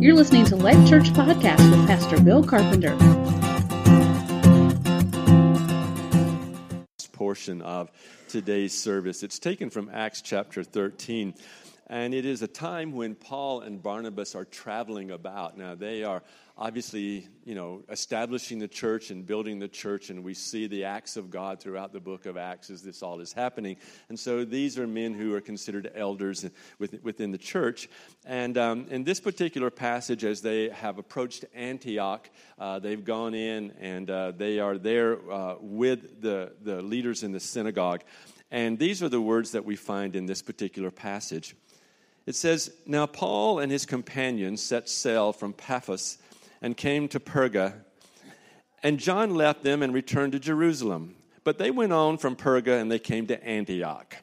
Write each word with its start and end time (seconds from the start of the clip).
You're 0.00 0.14
listening 0.14 0.44
to 0.44 0.54
Life 0.54 0.88
Church 0.88 1.10
Podcast 1.10 1.58
with 1.72 1.84
Pastor 1.88 2.20
Bill 2.20 2.44
Carpenter. 2.44 2.96
Portion 7.12 7.60
of 7.62 7.90
today's 8.28 8.80
service. 8.80 9.24
It's 9.24 9.40
taken 9.40 9.70
from 9.70 9.90
Acts 9.92 10.22
chapter 10.22 10.62
13. 10.62 11.34
And 11.90 12.12
it 12.12 12.26
is 12.26 12.42
a 12.42 12.48
time 12.48 12.92
when 12.92 13.14
Paul 13.14 13.62
and 13.62 13.82
Barnabas 13.82 14.34
are 14.34 14.44
traveling 14.44 15.10
about. 15.10 15.56
Now, 15.56 15.74
they 15.74 16.04
are 16.04 16.22
obviously, 16.58 17.26
you 17.44 17.54
know, 17.54 17.82
establishing 17.88 18.58
the 18.58 18.68
church 18.68 19.10
and 19.10 19.24
building 19.24 19.58
the 19.58 19.68
church, 19.68 20.10
and 20.10 20.22
we 20.22 20.34
see 20.34 20.66
the 20.66 20.84
acts 20.84 21.16
of 21.16 21.30
God 21.30 21.60
throughout 21.60 21.92
the 21.92 22.00
book 22.00 22.26
of 22.26 22.36
Acts 22.36 22.68
as 22.68 22.82
this 22.82 23.02
all 23.02 23.20
is 23.20 23.32
happening. 23.32 23.76
And 24.08 24.18
so 24.18 24.44
these 24.44 24.78
are 24.78 24.86
men 24.86 25.14
who 25.14 25.34
are 25.34 25.40
considered 25.40 25.90
elders 25.94 26.44
within 26.78 27.30
the 27.30 27.38
church. 27.38 27.88
And 28.26 28.58
um, 28.58 28.86
in 28.90 29.04
this 29.04 29.20
particular 29.20 29.70
passage, 29.70 30.24
as 30.24 30.42
they 30.42 30.68
have 30.70 30.98
approached 30.98 31.44
Antioch, 31.54 32.28
uh, 32.58 32.80
they've 32.80 33.04
gone 33.04 33.34
in 33.34 33.70
and 33.80 34.10
uh, 34.10 34.32
they 34.32 34.58
are 34.58 34.76
there 34.76 35.18
uh, 35.30 35.54
with 35.60 36.20
the, 36.20 36.52
the 36.60 36.82
leaders 36.82 37.22
in 37.22 37.32
the 37.32 37.40
synagogue. 37.40 38.02
And 38.50 38.78
these 38.78 39.02
are 39.02 39.08
the 39.08 39.20
words 39.20 39.52
that 39.52 39.64
we 39.64 39.76
find 39.76 40.16
in 40.16 40.26
this 40.26 40.42
particular 40.42 40.90
passage. 40.90 41.54
It 42.28 42.36
says, 42.36 42.70
Now 42.84 43.06
Paul 43.06 43.58
and 43.58 43.72
his 43.72 43.86
companions 43.86 44.62
set 44.62 44.90
sail 44.90 45.32
from 45.32 45.54
Paphos 45.54 46.18
and 46.60 46.76
came 46.76 47.08
to 47.08 47.18
Perga. 47.18 47.72
And 48.82 48.98
John 48.98 49.34
left 49.34 49.62
them 49.62 49.82
and 49.82 49.94
returned 49.94 50.32
to 50.32 50.38
Jerusalem. 50.38 51.16
But 51.42 51.56
they 51.56 51.70
went 51.70 51.94
on 51.94 52.18
from 52.18 52.36
Perga 52.36 52.78
and 52.78 52.92
they 52.92 52.98
came 52.98 53.28
to 53.28 53.42
Antioch. 53.42 54.14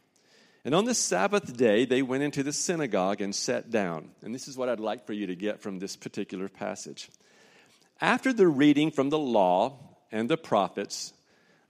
And 0.64 0.76
on 0.76 0.86
the 0.86 0.94
Sabbath 0.94 1.58
day, 1.58 1.86
they 1.86 2.04
went 2.04 2.22
into 2.22 2.44
the 2.44 2.54
synagogue 2.54 3.22
and 3.22 3.34
sat 3.34 3.72
down. 3.72 4.12
And 4.22 4.36
this 4.36 4.48
is 4.48 4.56
what 4.56 4.70
I'd 4.70 4.80
like 4.80 5.08
for 5.08 5.14
you 5.14 5.26
to 5.26 5.36
get 5.36 5.60
from 5.60 5.80
this 5.80 5.96
particular 5.96 6.48
passage. 6.48 7.10
After 8.00 8.32
the 8.32 8.48
reading 8.48 8.92
from 8.92 9.10
the 9.10 9.18
law 9.18 9.80
and 10.12 10.30
the 10.30 10.38
prophets, 10.38 11.12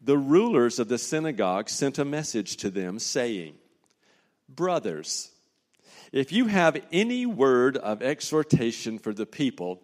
the 0.02 0.18
rulers 0.18 0.80
of 0.80 0.90
the 0.90 0.98
synagogue 0.98 1.70
sent 1.70 1.98
a 1.98 2.04
message 2.04 2.58
to 2.58 2.70
them 2.70 3.00
saying, 3.00 3.54
Brothers, 4.50 5.32
if 6.16 6.32
you 6.32 6.48
have 6.48 6.82
any 6.94 7.26
word 7.26 7.76
of 7.76 8.02
exhortation 8.02 9.00
for 9.00 9.14
the 9.14 9.26
people, 9.26 9.82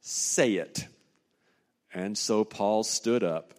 say 0.00 0.54
it. 0.54 0.84
And 1.94 2.18
so 2.18 2.42
Paul 2.42 2.82
stood 2.82 3.22
up 3.22 3.54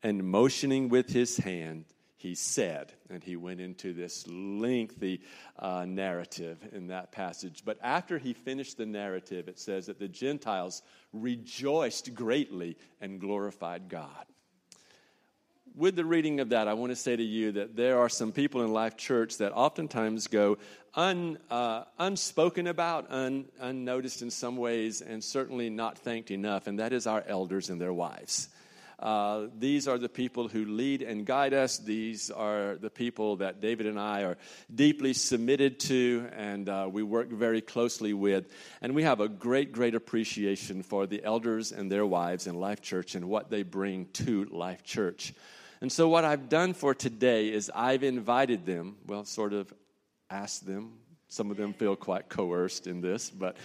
and 0.00 0.22
motioning 0.22 0.88
with 0.88 1.08
his 1.08 1.38
hand, 1.38 1.86
he 2.14 2.36
said, 2.36 2.92
and 3.10 3.22
he 3.22 3.34
went 3.34 3.60
into 3.60 3.92
this 3.92 4.24
lengthy 4.28 5.22
uh, 5.58 5.84
narrative 5.86 6.58
in 6.70 6.86
that 6.86 7.10
passage. 7.10 7.62
But 7.64 7.78
after 7.82 8.16
he 8.16 8.32
finished 8.32 8.78
the 8.78 8.86
narrative, 8.86 9.48
it 9.48 9.58
says 9.58 9.86
that 9.86 9.98
the 9.98 10.06
Gentiles 10.06 10.82
rejoiced 11.12 12.14
greatly 12.14 12.76
and 13.00 13.20
glorified 13.20 13.88
God 13.88 14.26
with 15.76 15.94
the 15.94 16.04
reading 16.04 16.40
of 16.40 16.48
that, 16.48 16.68
I 16.68 16.72
want 16.72 16.90
to 16.90 16.96
say 16.96 17.14
to 17.14 17.22
you 17.22 17.52
that 17.52 17.76
there 17.76 17.98
are 17.98 18.08
some 18.08 18.32
people 18.32 18.62
in 18.62 18.72
Life 18.72 18.96
Church 18.96 19.36
that 19.38 19.52
oftentimes 19.52 20.26
go 20.26 20.56
un, 20.96 21.38
uh, 21.50 21.84
unspoken 21.98 22.66
about, 22.66 23.10
un, 23.10 23.44
unnoticed 23.60 24.22
in 24.22 24.30
some 24.30 24.56
ways, 24.56 25.02
and 25.02 25.22
certainly 25.22 25.70
not 25.70 25.98
thanked 25.98 26.30
enough, 26.30 26.66
and 26.66 26.78
that 26.78 26.92
is 26.92 27.06
our 27.06 27.22
elders 27.28 27.70
and 27.70 27.80
their 27.80 27.92
wives. 27.92 28.48
Uh, 28.98 29.48
these 29.58 29.86
are 29.86 29.98
the 29.98 30.08
people 30.08 30.48
who 30.48 30.64
lead 30.64 31.02
and 31.02 31.26
guide 31.26 31.52
us. 31.52 31.76
These 31.76 32.30
are 32.30 32.76
the 32.76 32.88
people 32.88 33.36
that 33.36 33.60
David 33.60 33.86
and 33.86 34.00
I 34.00 34.22
are 34.22 34.38
deeply 34.74 35.12
submitted 35.12 35.78
to 35.80 36.28
and 36.32 36.66
uh, 36.68 36.88
we 36.90 37.02
work 37.02 37.28
very 37.28 37.60
closely 37.60 38.14
with. 38.14 38.50
And 38.80 38.94
we 38.94 39.02
have 39.02 39.20
a 39.20 39.28
great, 39.28 39.72
great 39.72 39.94
appreciation 39.94 40.82
for 40.82 41.06
the 41.06 41.22
elders 41.22 41.72
and 41.72 41.92
their 41.92 42.06
wives 42.06 42.46
in 42.46 42.54
Life 42.54 42.80
Church 42.80 43.14
and 43.14 43.28
what 43.28 43.50
they 43.50 43.62
bring 43.62 44.06
to 44.14 44.46
Life 44.46 44.82
Church. 44.82 45.34
And 45.82 45.92
so, 45.92 46.08
what 46.08 46.24
I've 46.24 46.48
done 46.48 46.72
for 46.72 46.94
today 46.94 47.52
is 47.52 47.70
I've 47.74 48.02
invited 48.02 48.64
them, 48.64 48.96
well, 49.06 49.26
sort 49.26 49.52
of 49.52 49.70
asked 50.30 50.66
them. 50.66 50.98
Some 51.28 51.50
of 51.50 51.56
them 51.56 51.72
feel 51.72 51.96
quite 51.96 52.28
coerced 52.28 52.86
in 52.86 53.00
this, 53.00 53.30
but 53.30 53.56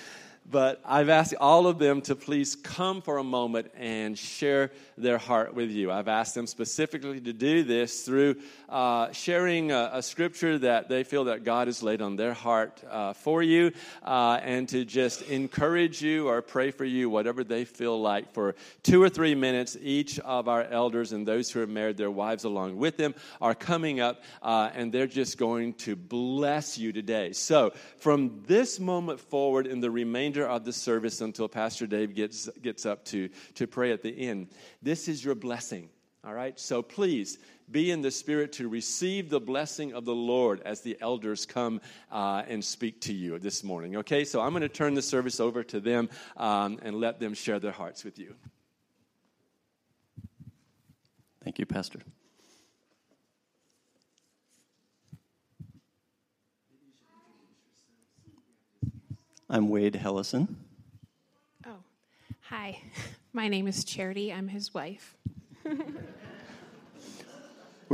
but 0.52 0.82
I've 0.86 1.10
asked 1.10 1.34
all 1.40 1.66
of 1.66 1.80
them 1.80 2.02
to 2.02 2.16
please 2.16 2.56
come 2.56 3.02
for 3.02 3.18
a 3.18 3.24
moment 3.24 3.72
and 3.76 4.18
share 4.18 4.72
their 4.98 5.18
heart 5.18 5.54
with 5.54 5.72
you. 5.72 5.92
I've 5.92 6.10
asked 6.10 6.36
them 6.36 6.46
specifically 6.46 7.22
to 7.22 7.34
do 7.34 7.64
this 7.64 8.04
through 8.04 8.36
uh, 8.68 9.12
sharing 9.12 9.72
a, 9.72 9.92
a, 9.94 10.02
scripture 10.02 10.58
that 10.60 10.90
they 10.90 11.04
feel 11.04 11.26
that 11.26 11.44
God 11.44 11.68
has 11.68 11.82
laid 11.82 12.02
on 12.02 12.16
their 12.18 12.34
heart 12.34 12.84
uh, 12.90 13.14
for 13.14 13.42
you, 13.42 13.72
uh, 14.04 14.40
and 14.44 14.68
to 14.70 14.86
just 14.86 15.22
encourage 15.24 16.02
you 16.02 16.28
or 16.28 16.42
pray 16.42 16.72
for 16.72 16.86
you, 16.86 17.10
whatever 17.10 17.44
they 17.44 17.66
feel 17.66 18.00
like, 18.00 18.34
for 18.34 18.56
two 18.84 19.02
or 19.02 19.10
three 19.10 19.36
minutes. 19.36 19.78
Each 19.82 20.20
of 20.20 20.48
our 20.48 20.64
elders 20.64 21.14
and 21.14 21.28
those 21.28 21.50
who 21.50 21.60
have 21.60 21.70
married 21.70 21.98
their 21.98 22.12
wives 22.12 22.44
along 22.44 22.78
with 22.78 22.98
them 22.98 23.16
are 23.42 23.56
coming 23.56 24.00
up, 24.00 24.24
uh, 24.42 24.70
and 24.74 24.92
they're 24.92 25.08
just 25.08 25.38
going 25.38 25.74
to 25.76 25.96
bless 25.96 26.78
you 26.78 26.92
today. 26.92 27.32
So, 27.32 27.74
from 27.98 28.44
this 28.48 28.80
moment 28.80 29.20
forward, 29.20 29.68
in 29.68 29.80
the 29.80 29.92
remainder 29.92 30.41
remainder 30.42 30.56
of 30.56 30.66
the 30.66 30.74
service 30.74 31.22
until 31.22 31.48
Pastor 31.48 31.88
Dave 31.88 32.16
gets, 32.16 32.50
gets 32.62 32.86
up 32.86 33.06
to, 33.06 33.30
to 33.56 33.68
pray 33.68 33.92
at 33.92 34.02
the 34.02 34.28
end. 34.28 34.48
This 34.82 35.08
is 35.08 35.24
your 35.24 35.36
blessing, 35.36 35.90
all 36.24 36.34
right? 36.34 36.60
So 36.60 36.82
please 36.82 37.38
be 37.70 37.92
in 37.92 38.02
the 38.02 38.12
spirit 38.12 38.52
to 38.54 38.68
receive 38.68 39.30
the 39.30 39.40
blessing 39.40 39.94
of 39.94 40.06
the 40.06 40.16
Lord 40.16 40.62
as 40.66 40.82
the 40.82 40.98
elders 41.02 41.46
come 41.46 41.80
uh, 42.12 42.44
and 42.48 42.64
speak 42.64 43.02
to 43.02 43.14
you 43.14 43.40
this 43.40 43.64
morning, 43.64 43.98
okay? 43.98 44.26
So 44.26 44.42
I'm 44.42 44.52
going 44.52 44.62
to 44.62 44.70
turn 44.70 44.94
the 44.94 45.02
service 45.02 45.40
over 45.40 45.64
to 45.64 45.80
them 45.80 46.10
um, 46.38 46.80
and 46.82 46.96
let 46.96 47.20
them 47.20 47.34
share 47.34 47.60
their 47.60 47.72
hearts 47.72 48.04
with 48.04 48.20
you. 48.20 48.36
Thank 51.44 51.60
you, 51.60 51.66
Pastor. 51.66 52.00
I'm 59.54 59.68
Wade 59.68 59.96
Hellison. 59.96 60.56
Oh, 61.68 61.84
hi. 62.40 62.80
My 63.34 63.50
name 63.50 63.68
is 63.68 63.84
Charity. 63.84 64.32
I'm 64.32 64.48
his 64.48 64.74
wife. 64.74 65.18
We're 65.66 65.78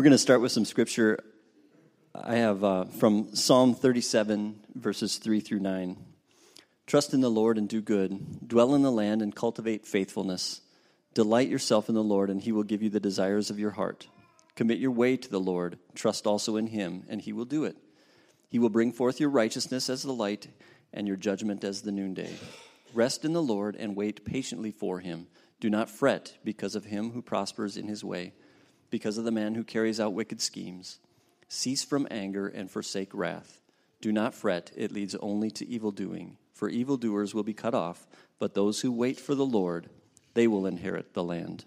going 0.03 0.11
to 0.11 0.19
start 0.19 0.39
with 0.39 0.51
some 0.51 0.65
scripture. 0.65 1.17
I 2.13 2.35
have 2.35 2.63
uh, 2.63 2.85
from 2.85 3.33
Psalm 3.33 3.73
37, 3.73 4.59
verses 4.75 5.17
3 5.17 5.39
through 5.39 5.61
9. 5.61 5.97
Trust 6.85 7.15
in 7.15 7.21
the 7.21 7.31
Lord 7.31 7.57
and 7.57 7.67
do 7.67 7.81
good. 7.81 8.47
Dwell 8.47 8.75
in 8.75 8.83
the 8.83 8.91
land 8.91 9.23
and 9.23 9.35
cultivate 9.35 9.87
faithfulness. 9.87 10.61
Delight 11.15 11.49
yourself 11.49 11.89
in 11.89 11.95
the 11.95 12.03
Lord, 12.03 12.29
and 12.29 12.39
he 12.39 12.51
will 12.51 12.61
give 12.61 12.83
you 12.83 12.91
the 12.91 12.99
desires 12.99 13.49
of 13.49 13.57
your 13.57 13.71
heart. 13.71 14.07
Commit 14.55 14.77
your 14.77 14.91
way 14.91 15.17
to 15.17 15.27
the 15.27 15.39
Lord. 15.39 15.79
Trust 15.95 16.27
also 16.27 16.55
in 16.55 16.67
him, 16.67 17.05
and 17.09 17.19
he 17.19 17.33
will 17.33 17.45
do 17.45 17.63
it. 17.63 17.77
He 18.47 18.59
will 18.59 18.69
bring 18.69 18.91
forth 18.91 19.19
your 19.19 19.31
righteousness 19.31 19.89
as 19.89 20.03
the 20.03 20.13
light 20.13 20.49
and 20.93 21.07
your 21.07 21.17
judgment 21.17 21.63
as 21.63 21.81
the 21.81 21.91
noonday. 21.91 22.33
Rest 22.93 23.25
in 23.25 23.33
the 23.33 23.41
Lord 23.41 23.75
and 23.75 23.95
wait 23.95 24.25
patiently 24.25 24.71
for 24.71 24.99
him. 24.99 25.27
Do 25.59 25.69
not 25.69 25.89
fret 25.89 26.37
because 26.43 26.75
of 26.75 26.85
him 26.85 27.11
who 27.11 27.21
prospers 27.21 27.77
in 27.77 27.87
his 27.87 28.03
way, 28.03 28.33
because 28.89 29.17
of 29.17 29.25
the 29.25 29.31
man 29.31 29.55
who 29.55 29.63
carries 29.63 29.99
out 29.99 30.13
wicked 30.13 30.41
schemes. 30.41 30.99
Cease 31.47 31.83
from 31.83 32.07
anger 32.11 32.47
and 32.47 32.69
forsake 32.69 33.13
wrath. 33.13 33.61
Do 34.01 34.11
not 34.11 34.35
fret, 34.35 34.71
it 34.75 34.91
leads 34.91 35.15
only 35.15 35.49
to 35.51 35.67
evil 35.67 35.91
doing. 35.91 36.37
For 36.53 36.69
evildoers 36.69 37.33
will 37.33 37.43
be 37.43 37.53
cut 37.53 37.73
off, 37.73 38.07
but 38.39 38.53
those 38.53 38.81
who 38.81 38.91
wait 38.91 39.19
for 39.19 39.35
the 39.35 39.45
Lord, 39.45 39.89
they 40.33 40.47
will 40.47 40.65
inherit 40.65 41.13
the 41.13 41.23
land. 41.23 41.65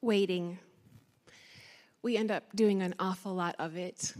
Waiting. 0.00 0.58
We 2.02 2.16
end 2.18 2.30
up 2.30 2.44
doing 2.54 2.82
an 2.82 2.94
awful 2.98 3.34
lot 3.34 3.54
of 3.58 3.76
it. 3.76 4.12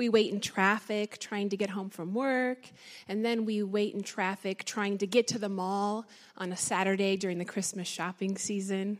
We 0.00 0.08
wait 0.08 0.32
in 0.32 0.40
traffic 0.40 1.18
trying 1.18 1.50
to 1.50 1.58
get 1.58 1.68
home 1.68 1.90
from 1.90 2.14
work, 2.14 2.70
and 3.06 3.22
then 3.22 3.44
we 3.44 3.62
wait 3.62 3.92
in 3.92 4.02
traffic 4.02 4.64
trying 4.64 4.96
to 4.96 5.06
get 5.06 5.28
to 5.28 5.38
the 5.38 5.50
mall 5.50 6.06
on 6.38 6.50
a 6.52 6.56
Saturday 6.56 7.18
during 7.18 7.36
the 7.36 7.44
Christmas 7.44 7.86
shopping 7.86 8.38
season. 8.38 8.96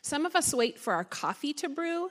Some 0.00 0.24
of 0.24 0.34
us 0.34 0.54
wait 0.54 0.78
for 0.78 0.94
our 0.94 1.04
coffee 1.04 1.52
to 1.52 1.68
brew. 1.68 2.08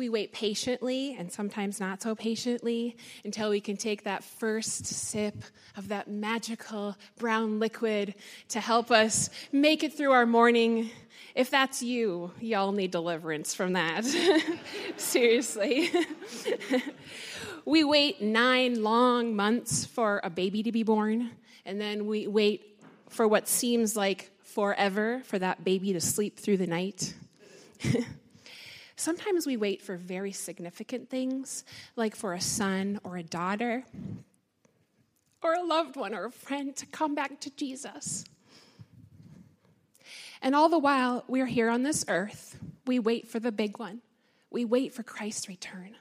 We 0.00 0.08
wait 0.08 0.32
patiently 0.32 1.14
and 1.18 1.30
sometimes 1.30 1.78
not 1.78 2.00
so 2.00 2.14
patiently 2.14 2.96
until 3.22 3.50
we 3.50 3.60
can 3.60 3.76
take 3.76 4.04
that 4.04 4.24
first 4.24 4.86
sip 4.86 5.44
of 5.76 5.88
that 5.88 6.08
magical 6.08 6.96
brown 7.18 7.58
liquid 7.58 8.14
to 8.48 8.60
help 8.60 8.90
us 8.90 9.28
make 9.52 9.84
it 9.84 9.92
through 9.92 10.12
our 10.12 10.24
morning. 10.24 10.88
If 11.34 11.50
that's 11.50 11.82
you, 11.82 12.32
y'all 12.40 12.72
need 12.72 12.92
deliverance 12.92 13.52
from 13.52 13.74
that. 13.74 14.06
Seriously. 14.96 15.90
we 17.66 17.84
wait 17.84 18.22
nine 18.22 18.82
long 18.82 19.36
months 19.36 19.84
for 19.84 20.22
a 20.24 20.30
baby 20.30 20.62
to 20.62 20.72
be 20.72 20.82
born, 20.82 21.30
and 21.66 21.78
then 21.78 22.06
we 22.06 22.26
wait 22.26 22.80
for 23.10 23.28
what 23.28 23.48
seems 23.48 23.96
like 23.96 24.30
forever 24.44 25.20
for 25.26 25.38
that 25.38 25.62
baby 25.62 25.92
to 25.92 26.00
sleep 26.00 26.38
through 26.38 26.56
the 26.56 26.66
night. 26.66 27.12
Sometimes 29.00 29.46
we 29.46 29.56
wait 29.56 29.80
for 29.80 29.96
very 29.96 30.30
significant 30.30 31.08
things, 31.08 31.64
like 31.96 32.14
for 32.14 32.34
a 32.34 32.40
son 32.40 33.00
or 33.02 33.16
a 33.16 33.22
daughter. 33.22 33.82
or 35.42 35.54
a 35.54 35.62
loved 35.62 35.96
one 35.96 36.14
or 36.14 36.26
a 36.26 36.30
friend 36.30 36.76
to 36.76 36.84
come 36.84 37.14
back 37.14 37.40
to 37.40 37.50
Jesus. 37.56 38.26
And 40.42 40.54
all 40.54 40.68
the 40.68 40.78
while 40.78 41.24
we're 41.28 41.46
here 41.46 41.70
on 41.70 41.82
this 41.82 42.04
earth, 42.08 42.58
we 42.86 42.98
wait 42.98 43.26
for 43.26 43.40
the 43.40 43.50
big 43.50 43.78
one. 43.78 44.02
We 44.50 44.66
wait 44.66 44.92
for 44.92 45.02
Christ's 45.02 45.48
return. 45.48 45.96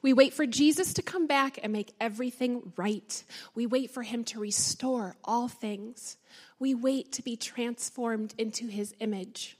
We 0.00 0.14
wait 0.14 0.32
for 0.32 0.46
Jesus 0.46 0.94
to 0.94 1.02
come 1.02 1.26
back 1.26 1.58
and 1.62 1.74
make 1.74 1.92
everything 2.00 2.72
right. 2.78 3.22
We 3.54 3.66
wait 3.66 3.90
for 3.90 4.02
him 4.02 4.24
to 4.24 4.40
restore 4.40 5.14
all 5.24 5.46
things. 5.46 6.16
We 6.58 6.74
wait 6.74 7.12
to 7.12 7.22
be 7.22 7.36
transformed 7.36 8.34
into 8.38 8.66
his 8.68 8.94
image. 8.98 9.58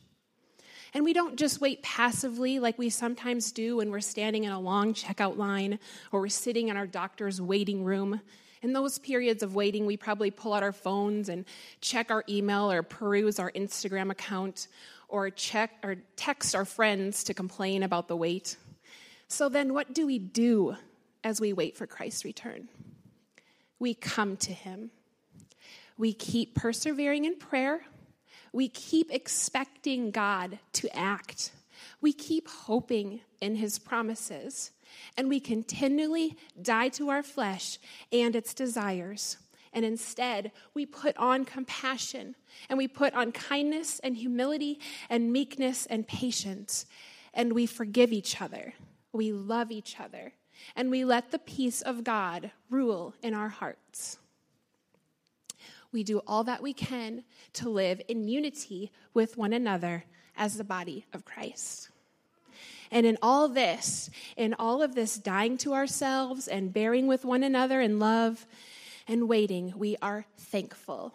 And 0.92 1.04
we 1.04 1.12
don't 1.12 1.36
just 1.36 1.60
wait 1.60 1.82
passively 1.82 2.58
like 2.58 2.78
we 2.78 2.90
sometimes 2.90 3.52
do 3.52 3.76
when 3.76 3.90
we're 3.90 4.00
standing 4.00 4.44
in 4.44 4.52
a 4.52 4.58
long 4.58 4.92
checkout 4.92 5.36
line 5.36 5.78
or 6.10 6.20
we're 6.20 6.28
sitting 6.28 6.68
in 6.68 6.76
our 6.76 6.86
doctor's 6.86 7.40
waiting 7.40 7.84
room. 7.84 8.20
In 8.62 8.72
those 8.72 8.98
periods 8.98 9.42
of 9.42 9.54
waiting, 9.54 9.86
we 9.86 9.96
probably 9.96 10.30
pull 10.30 10.52
out 10.52 10.62
our 10.62 10.72
phones 10.72 11.28
and 11.28 11.44
check 11.80 12.10
our 12.10 12.24
email 12.28 12.70
or 12.70 12.82
peruse 12.82 13.38
our 13.38 13.52
Instagram 13.52 14.10
account 14.10 14.68
or 15.08 15.30
check 15.30 15.70
or 15.82 15.96
text 16.16 16.54
our 16.54 16.64
friends 16.64 17.24
to 17.24 17.34
complain 17.34 17.82
about 17.82 18.08
the 18.08 18.16
wait. 18.16 18.56
So 19.28 19.48
then 19.48 19.72
what 19.72 19.94
do 19.94 20.06
we 20.06 20.18
do 20.18 20.76
as 21.22 21.40
we 21.40 21.52
wait 21.52 21.76
for 21.76 21.86
Christ's 21.86 22.24
return? 22.24 22.68
We 23.78 23.94
come 23.94 24.36
to 24.38 24.52
him. 24.52 24.90
We 25.96 26.12
keep 26.12 26.54
persevering 26.54 27.24
in 27.24 27.36
prayer 27.36 27.82
we 28.52 28.68
keep 28.68 29.12
expecting 29.12 30.10
God 30.10 30.58
to 30.74 30.96
act. 30.96 31.52
We 32.00 32.12
keep 32.12 32.48
hoping 32.48 33.20
in 33.40 33.56
his 33.56 33.78
promises. 33.78 34.72
And 35.16 35.28
we 35.28 35.40
continually 35.40 36.36
die 36.60 36.88
to 36.90 37.10
our 37.10 37.22
flesh 37.22 37.78
and 38.12 38.34
its 38.34 38.54
desires. 38.54 39.36
And 39.72 39.84
instead, 39.84 40.50
we 40.74 40.84
put 40.84 41.16
on 41.16 41.44
compassion 41.44 42.34
and 42.68 42.76
we 42.76 42.88
put 42.88 43.14
on 43.14 43.30
kindness 43.30 44.00
and 44.00 44.16
humility 44.16 44.80
and 45.08 45.32
meekness 45.32 45.86
and 45.86 46.06
patience. 46.06 46.86
And 47.32 47.52
we 47.52 47.66
forgive 47.66 48.12
each 48.12 48.40
other. 48.40 48.74
We 49.12 49.32
love 49.32 49.70
each 49.70 50.00
other. 50.00 50.32
And 50.74 50.90
we 50.90 51.04
let 51.04 51.30
the 51.30 51.38
peace 51.38 51.82
of 51.82 52.04
God 52.04 52.50
rule 52.68 53.14
in 53.22 53.32
our 53.32 53.48
hearts 53.48 54.18
we 55.92 56.04
do 56.04 56.20
all 56.26 56.44
that 56.44 56.62
we 56.62 56.72
can 56.72 57.24
to 57.54 57.68
live 57.68 58.00
in 58.08 58.28
unity 58.28 58.92
with 59.12 59.36
one 59.36 59.52
another 59.52 60.04
as 60.36 60.56
the 60.56 60.64
body 60.64 61.06
of 61.12 61.24
Christ. 61.24 61.90
And 62.90 63.06
in 63.06 63.18
all 63.22 63.48
this, 63.48 64.10
in 64.36 64.54
all 64.58 64.82
of 64.82 64.94
this 64.94 65.16
dying 65.16 65.56
to 65.58 65.74
ourselves 65.74 66.48
and 66.48 66.72
bearing 66.72 67.06
with 67.06 67.24
one 67.24 67.42
another 67.42 67.80
in 67.80 67.98
love 67.98 68.46
and 69.06 69.28
waiting, 69.28 69.74
we 69.76 69.96
are 70.02 70.26
thankful. 70.36 71.14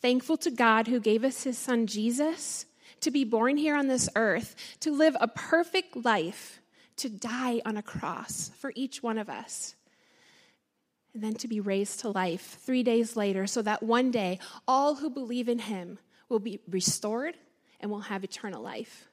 Thankful 0.00 0.36
to 0.38 0.50
God 0.50 0.88
who 0.88 1.00
gave 1.00 1.24
us 1.24 1.42
his 1.42 1.58
son 1.58 1.86
Jesus 1.86 2.66
to 3.00 3.10
be 3.10 3.24
born 3.24 3.56
here 3.56 3.76
on 3.76 3.88
this 3.88 4.08
earth, 4.16 4.54
to 4.80 4.90
live 4.90 5.16
a 5.20 5.28
perfect 5.28 5.96
life, 5.96 6.60
to 6.96 7.08
die 7.08 7.60
on 7.64 7.76
a 7.76 7.82
cross 7.82 8.50
for 8.58 8.72
each 8.74 9.02
one 9.02 9.18
of 9.18 9.28
us 9.28 9.75
and 11.16 11.24
then 11.24 11.34
to 11.34 11.48
be 11.48 11.60
raised 11.60 12.00
to 12.00 12.10
life 12.10 12.58
three 12.60 12.82
days 12.82 13.16
later, 13.16 13.46
so 13.46 13.62
that 13.62 13.82
one 13.82 14.10
day 14.10 14.38
all 14.68 14.96
who 14.96 15.08
believe 15.08 15.48
in 15.48 15.60
him 15.60 15.98
will 16.28 16.38
be 16.38 16.60
restored 16.68 17.38
and 17.80 17.90
will 17.90 18.00
have 18.00 18.22
eternal 18.22 18.62
life. 18.62 19.08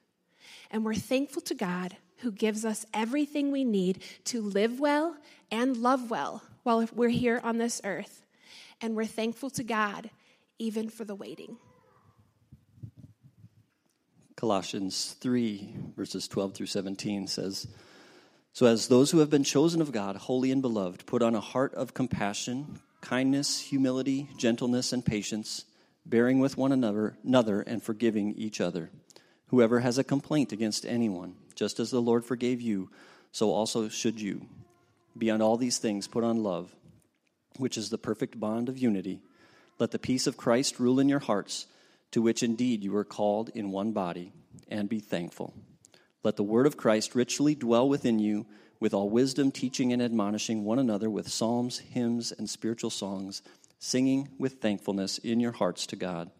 And 0.70 0.84
we're 0.84 0.94
thankful 0.94 1.40
to 1.40 1.54
God 1.54 1.96
who 2.18 2.30
gives 2.30 2.62
us 2.62 2.84
everything 2.92 3.50
we 3.50 3.64
need 3.64 4.02
to 4.24 4.42
live 4.42 4.80
well 4.80 5.16
and 5.50 5.78
love 5.78 6.10
well 6.10 6.42
while 6.62 6.86
we're 6.92 7.08
here 7.08 7.40
on 7.42 7.56
this 7.56 7.80
earth. 7.84 8.26
And 8.82 8.94
we're 8.94 9.06
thankful 9.06 9.48
to 9.50 9.64
God 9.64 10.10
even 10.58 10.90
for 10.90 11.06
the 11.06 11.14
waiting. 11.14 11.56
Colossians 14.36 15.16
3, 15.20 15.74
verses 15.96 16.28
12 16.28 16.52
through 16.52 16.66
17 16.66 17.28
says, 17.28 17.66
so, 18.54 18.66
as 18.66 18.86
those 18.86 19.10
who 19.10 19.18
have 19.18 19.30
been 19.30 19.42
chosen 19.42 19.80
of 19.80 19.90
God, 19.90 20.14
holy 20.14 20.52
and 20.52 20.62
beloved, 20.62 21.06
put 21.06 21.22
on 21.22 21.34
a 21.34 21.40
heart 21.40 21.74
of 21.74 21.92
compassion, 21.92 22.78
kindness, 23.00 23.58
humility, 23.58 24.28
gentleness, 24.38 24.92
and 24.92 25.04
patience, 25.04 25.64
bearing 26.06 26.38
with 26.38 26.56
one 26.56 26.70
another, 26.70 27.16
another 27.24 27.62
and 27.62 27.82
forgiving 27.82 28.32
each 28.36 28.60
other. 28.60 28.90
Whoever 29.48 29.80
has 29.80 29.98
a 29.98 30.04
complaint 30.04 30.52
against 30.52 30.86
anyone, 30.86 31.34
just 31.56 31.80
as 31.80 31.90
the 31.90 32.00
Lord 32.00 32.24
forgave 32.24 32.60
you, 32.60 32.90
so 33.32 33.50
also 33.50 33.88
should 33.88 34.20
you. 34.20 34.46
Beyond 35.18 35.42
all 35.42 35.56
these 35.56 35.78
things, 35.78 36.06
put 36.06 36.22
on 36.22 36.44
love, 36.44 36.72
which 37.56 37.76
is 37.76 37.90
the 37.90 37.98
perfect 37.98 38.38
bond 38.38 38.68
of 38.68 38.78
unity. 38.78 39.20
Let 39.80 39.90
the 39.90 39.98
peace 39.98 40.28
of 40.28 40.36
Christ 40.36 40.78
rule 40.78 41.00
in 41.00 41.08
your 41.08 41.18
hearts, 41.18 41.66
to 42.12 42.22
which 42.22 42.44
indeed 42.44 42.84
you 42.84 42.94
are 42.96 43.04
called 43.04 43.50
in 43.52 43.72
one 43.72 43.90
body, 43.90 44.32
and 44.68 44.88
be 44.88 45.00
thankful. 45.00 45.52
Let 46.24 46.36
the 46.36 46.42
word 46.42 46.66
of 46.66 46.78
Christ 46.78 47.14
richly 47.14 47.54
dwell 47.54 47.86
within 47.86 48.18
you 48.18 48.46
with 48.80 48.94
all 48.94 49.10
wisdom, 49.10 49.52
teaching 49.52 49.92
and 49.92 50.02
admonishing 50.02 50.64
one 50.64 50.78
another 50.78 51.10
with 51.10 51.28
psalms, 51.28 51.78
hymns, 51.78 52.32
and 52.32 52.48
spiritual 52.48 52.90
songs, 52.90 53.42
singing 53.78 54.30
with 54.38 54.54
thankfulness 54.54 55.18
in 55.18 55.38
your 55.38 55.52
hearts 55.52 55.86
to 55.88 55.96
God. 55.96 56.30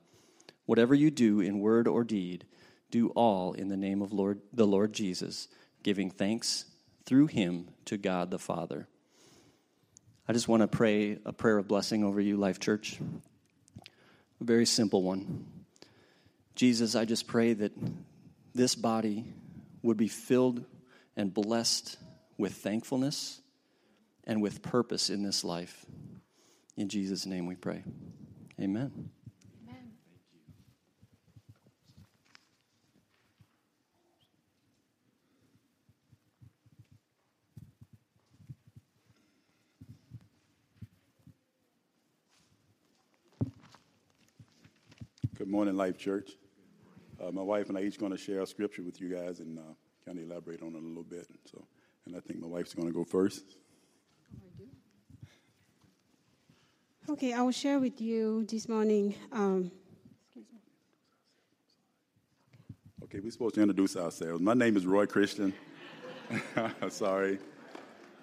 Whatever 0.64 0.94
you 0.94 1.10
do 1.10 1.40
in 1.40 1.60
word 1.60 1.86
or 1.86 2.02
deed, 2.02 2.46
do 2.90 3.10
all 3.10 3.52
in 3.52 3.68
the 3.68 3.76
name 3.76 4.00
of 4.00 4.12
Lord, 4.12 4.40
the 4.52 4.66
Lord 4.66 4.94
Jesus, 4.94 5.48
giving 5.82 6.10
thanks 6.10 6.64
through 7.04 7.26
him 7.26 7.68
to 7.84 7.98
God 7.98 8.30
the 8.30 8.38
Father. 8.38 8.88
I 10.26 10.32
just 10.32 10.48
want 10.48 10.62
to 10.62 10.68
pray 10.68 11.18
a 11.26 11.34
prayer 11.34 11.58
of 11.58 11.68
blessing 11.68 12.02
over 12.02 12.20
you, 12.20 12.38
Life 12.38 12.58
Church. 12.58 12.98
A 14.40 14.44
very 14.44 14.64
simple 14.64 15.02
one. 15.02 15.44
Jesus, 16.54 16.94
I 16.94 17.04
just 17.04 17.26
pray 17.26 17.52
that 17.52 17.72
this 18.54 18.74
body 18.74 19.26
would 19.84 19.96
be 19.98 20.08
filled 20.08 20.64
and 21.14 21.32
blessed 21.32 21.98
with 22.38 22.54
thankfulness 22.54 23.42
and 24.24 24.40
with 24.40 24.62
purpose 24.62 25.10
in 25.10 25.22
this 25.22 25.44
life. 25.44 25.84
In 26.76 26.88
Jesus' 26.88 27.26
name 27.26 27.46
we 27.46 27.54
pray. 27.54 27.84
Amen. 28.58 29.10
Amen. 29.68 29.92
Good 45.36 45.48
morning, 45.48 45.76
Life 45.76 45.98
Church. 45.98 46.30
Uh, 47.24 47.32
my 47.32 47.42
wife 47.42 47.68
and 47.68 47.78
I 47.78 47.82
each 47.82 47.98
going 47.98 48.12
to 48.12 48.18
share 48.18 48.42
a 48.42 48.46
scripture 48.46 48.82
with 48.82 49.00
you 49.00 49.08
guys 49.08 49.40
and 49.40 49.58
uh, 49.58 49.62
kind 50.04 50.18
of 50.18 50.24
elaborate 50.24 50.62
on 50.62 50.74
it 50.74 50.82
a 50.82 50.86
little 50.86 51.04
bit. 51.04 51.26
So, 51.50 51.64
and 52.06 52.16
I 52.16 52.20
think 52.20 52.40
my 52.40 52.46
wife's 52.46 52.74
going 52.74 52.88
to 52.88 52.94
go 52.94 53.04
first. 53.04 53.44
Okay, 57.08 57.32
I 57.32 57.42
will 57.42 57.52
share 57.52 57.78
with 57.78 58.00
you 58.00 58.44
this 58.48 58.68
morning. 58.68 59.14
Um, 59.32 59.70
okay, 63.04 63.20
we're 63.20 63.30
supposed 63.30 63.54
to 63.54 63.62
introduce 63.62 63.96
ourselves. 63.96 64.40
My 64.40 64.54
name 64.54 64.76
is 64.76 64.86
Roy 64.86 65.06
Christian. 65.06 65.54
Sorry. 66.88 67.38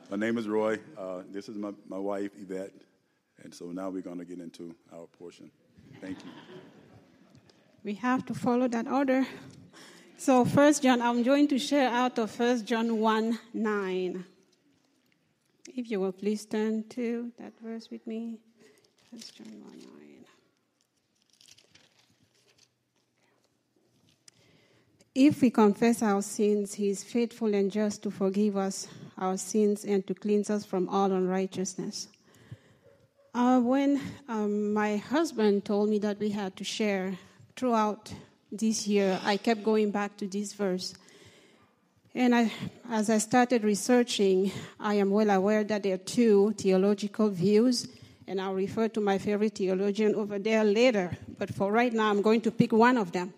My 0.10 0.17
name 0.17 0.38
is 0.38 0.48
Roy. 0.48 0.79
Uh, 0.98 1.22
this 1.31 1.48
is 1.48 1.58
my, 1.58 1.72
my 1.88 2.00
wife, 2.00 2.31
Yvette. 2.39 2.74
And 3.43 3.53
so 3.53 3.65
now 3.67 3.89
we're 3.89 4.01
going 4.01 4.20
to 4.20 4.25
get 4.25 4.39
into 4.39 4.75
our 4.93 5.08
portion. 5.08 5.50
Thank 6.01 6.20
you 6.24 6.31
we 7.84 7.96
have 7.96 8.26
to 8.28 8.34
follow 8.34 8.68
that 8.68 8.88
order. 8.88 9.26
So, 10.18 10.46
First 10.46 10.84
John, 10.84 11.02
I'm 11.02 11.24
going 11.24 11.48
to 11.48 11.58
share 11.58 11.90
out 11.90 12.20
of 12.20 12.30
First 12.30 12.66
John 12.66 13.00
1 13.00 13.40
9. 13.54 14.26
If 15.76 15.90
you 15.90 16.00
will 16.00 16.12
please 16.12 16.46
turn 16.46 16.84
to 16.90 17.32
that 17.40 17.54
verse 17.60 17.90
with 17.90 18.06
me. 18.06 18.38
First 19.12 19.38
John 19.38 19.48
1 19.48 19.80
9. 19.80 19.92
If 25.14 25.42
we 25.42 25.50
confess 25.50 26.02
our 26.02 26.22
sins, 26.22 26.76
he 26.76 26.90
is 26.90 27.04
faithful 27.04 27.54
and 27.54 27.70
just 27.72 28.04
to 28.04 28.12
forgive 28.12 28.56
us 28.56 28.88
our 29.18 29.38
sins 29.38 29.84
and 29.84 30.06
to 30.08 30.14
cleanse 30.14 30.50
us 30.50 30.66
from 30.66 30.88
all 30.88 31.12
unrighteousness. 31.12 32.08
Uh, 33.34 33.60
when 33.60 34.00
um, 34.30 34.74
my 34.74 34.98
husband 34.98 35.66
told 35.66 35.90
me 35.90 36.00
that 36.00 36.20
we 36.20 36.30
had 36.30 36.56
to 36.58 36.64
share 36.64 37.18
throughout 37.55 38.13
this 38.51 38.88
year, 38.88 39.20
I 39.24 39.38
kept 39.38 39.63
going 39.63 39.91
back 39.91 40.17
to 40.17 40.27
this 40.27 40.53
verse. 40.53 40.93
And 42.13 42.36
I, 42.36 42.51
as 42.89 43.10
I 43.10 43.20
started 43.20 43.63
researching, 43.63 44.51
I 44.79 44.96
am 44.96 45.12
well 45.12 45.29
aware 45.29 45.63
that 45.63 45.84
there 45.84 45.93
are 45.93 45.98
two 45.98 46.53
theological 46.58 47.29
views, 47.29 47.88
and 48.27 48.41
I'll 48.41 48.53
refer 48.53 48.89
to 48.89 49.00
my 49.00 49.17
favorite 49.17 49.55
theologian 49.55 50.15
over 50.15 50.38
there 50.38 50.65
later. 50.65 51.17
But 51.38 51.53
for 51.53 51.72
right 51.72 51.93
now, 51.93 52.10
I'm 52.10 52.22
going 52.22 52.41
to 52.41 52.51
pick 52.51 52.74
one 52.74 52.98
of 52.98 53.13
them. 53.13 53.34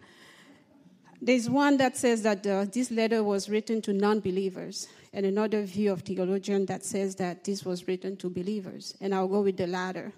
There's 1.22 1.50
one 1.50 1.78
that 1.78 1.96
says 1.96 2.24
that 2.24 2.46
uh, 2.48 2.66
this 2.66 2.90
letter 2.90 3.24
was 3.24 3.48
written 3.48 3.82
to 3.84 3.94
non 3.94 4.20
believers, 4.20 4.88
and 5.14 5.26
another 5.26 5.64
view 5.64 5.92
of 5.92 6.02
theologian 6.02 6.66
that 6.66 6.84
says 6.84 7.16
that 7.16 7.44
this 7.44 7.64
was 7.64 7.88
written 7.88 8.18
to 8.18 8.30
believers. 8.30 8.96
And 9.00 9.14
I'll 9.14 9.28
go 9.28 9.42
with 9.42 9.58
the 9.58 9.68
latter. 9.68 10.12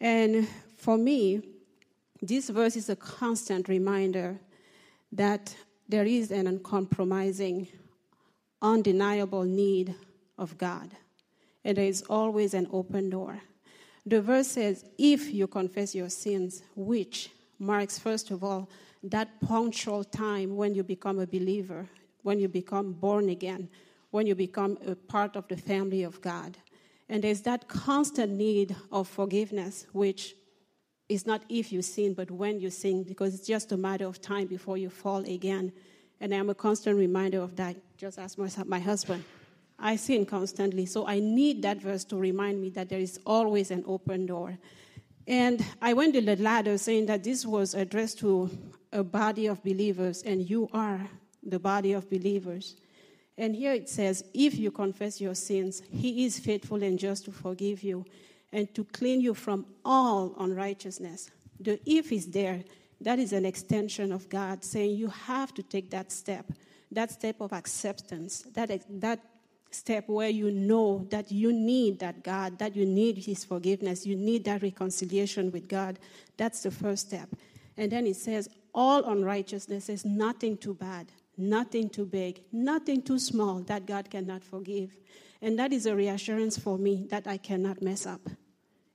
And 0.00 0.48
for 0.76 0.98
me, 0.98 1.53
this 2.22 2.48
verse 2.48 2.76
is 2.76 2.88
a 2.88 2.96
constant 2.96 3.68
reminder 3.68 4.38
that 5.12 5.54
there 5.88 6.04
is 6.04 6.30
an 6.30 6.46
uncompromising, 6.46 7.68
undeniable 8.62 9.44
need 9.44 9.94
of 10.38 10.56
God. 10.58 10.90
And 11.64 11.76
there 11.76 11.84
is 11.84 12.02
always 12.08 12.54
an 12.54 12.68
open 12.72 13.10
door. 13.10 13.40
The 14.06 14.20
verse 14.20 14.48
says, 14.48 14.84
if 14.98 15.32
you 15.32 15.46
confess 15.46 15.94
your 15.94 16.10
sins, 16.10 16.62
which 16.76 17.30
marks, 17.58 17.98
first 17.98 18.30
of 18.30 18.44
all, 18.44 18.68
that 19.02 19.40
punctual 19.40 20.04
time 20.04 20.56
when 20.56 20.74
you 20.74 20.82
become 20.82 21.18
a 21.18 21.26
believer, 21.26 21.88
when 22.22 22.38
you 22.38 22.48
become 22.48 22.92
born 22.92 23.28
again, 23.28 23.68
when 24.10 24.26
you 24.26 24.34
become 24.34 24.78
a 24.86 24.94
part 24.94 25.36
of 25.36 25.48
the 25.48 25.56
family 25.56 26.02
of 26.02 26.20
God. 26.20 26.56
And 27.08 27.22
there's 27.22 27.42
that 27.42 27.68
constant 27.68 28.32
need 28.32 28.74
of 28.90 29.08
forgiveness, 29.08 29.86
which 29.92 30.34
is 31.08 31.26
not 31.26 31.42
if 31.48 31.72
you 31.72 31.82
sin, 31.82 32.14
but 32.14 32.30
when 32.30 32.60
you 32.60 32.70
sin, 32.70 33.02
because 33.02 33.34
it's 33.34 33.46
just 33.46 33.72
a 33.72 33.76
matter 33.76 34.06
of 34.06 34.20
time 34.20 34.46
before 34.46 34.78
you 34.78 34.88
fall 34.88 35.24
again. 35.24 35.72
And 36.20 36.34
I'm 36.34 36.48
a 36.48 36.54
constant 36.54 36.98
reminder 36.98 37.40
of 37.40 37.56
that. 37.56 37.76
Just 37.98 38.18
ask 38.18 38.38
my 38.38 38.78
husband. 38.78 39.24
I 39.78 39.96
sin 39.96 40.24
constantly, 40.24 40.86
so 40.86 41.06
I 41.06 41.18
need 41.20 41.62
that 41.62 41.78
verse 41.78 42.04
to 42.04 42.16
remind 42.16 42.62
me 42.62 42.70
that 42.70 42.88
there 42.88 43.00
is 43.00 43.18
always 43.26 43.70
an 43.70 43.84
open 43.86 44.24
door. 44.26 44.56
And 45.26 45.64
I 45.82 45.92
went 45.94 46.14
to 46.14 46.20
the 46.20 46.36
latter 46.36 46.78
saying 46.78 47.06
that 47.06 47.24
this 47.24 47.44
was 47.44 47.74
addressed 47.74 48.18
to 48.20 48.50
a 48.92 49.02
body 49.02 49.46
of 49.46 49.62
believers, 49.64 50.22
and 50.22 50.48
you 50.48 50.70
are 50.72 51.00
the 51.42 51.58
body 51.58 51.92
of 51.92 52.08
believers. 52.08 52.76
And 53.36 53.54
here 53.54 53.72
it 53.72 53.88
says, 53.88 54.24
if 54.32 54.56
you 54.56 54.70
confess 54.70 55.20
your 55.20 55.34
sins, 55.34 55.82
he 55.90 56.24
is 56.24 56.38
faithful 56.38 56.82
and 56.82 56.98
just 56.98 57.24
to 57.24 57.32
forgive 57.32 57.82
you 57.82 58.04
and 58.54 58.72
to 58.72 58.84
clean 58.84 59.20
you 59.20 59.34
from 59.34 59.66
all 59.84 60.34
unrighteousness. 60.38 61.28
The 61.60 61.80
if 61.84 62.12
is 62.12 62.28
there. 62.28 62.62
That 63.00 63.18
is 63.18 63.32
an 63.32 63.44
extension 63.44 64.12
of 64.12 64.28
God 64.28 64.64
saying 64.64 64.92
you 64.96 65.08
have 65.08 65.52
to 65.54 65.62
take 65.62 65.90
that 65.90 66.12
step, 66.12 66.46
that 66.92 67.10
step 67.10 67.40
of 67.40 67.52
acceptance, 67.52 68.42
that, 68.54 68.70
that 69.00 69.20
step 69.72 70.08
where 70.08 70.28
you 70.28 70.52
know 70.52 71.04
that 71.10 71.32
you 71.32 71.52
need 71.52 71.98
that 71.98 72.22
God, 72.22 72.58
that 72.60 72.76
you 72.76 72.86
need 72.86 73.18
His 73.18 73.44
forgiveness, 73.44 74.06
you 74.06 74.14
need 74.14 74.44
that 74.44 74.62
reconciliation 74.62 75.50
with 75.50 75.68
God. 75.68 75.98
That's 76.36 76.62
the 76.62 76.70
first 76.70 77.08
step. 77.08 77.28
And 77.76 77.90
then 77.90 78.06
it 78.06 78.16
says, 78.16 78.48
all 78.72 79.04
unrighteousness 79.04 79.88
is 79.88 80.04
nothing 80.04 80.56
too 80.56 80.74
bad, 80.74 81.08
nothing 81.36 81.90
too 81.90 82.06
big, 82.06 82.40
nothing 82.52 83.02
too 83.02 83.18
small 83.18 83.60
that 83.62 83.84
God 83.84 84.08
cannot 84.08 84.44
forgive. 84.44 84.96
And 85.42 85.58
that 85.58 85.72
is 85.72 85.86
a 85.86 85.96
reassurance 85.96 86.56
for 86.56 86.78
me 86.78 87.06
that 87.10 87.26
I 87.26 87.36
cannot 87.36 87.82
mess 87.82 88.06
up. 88.06 88.20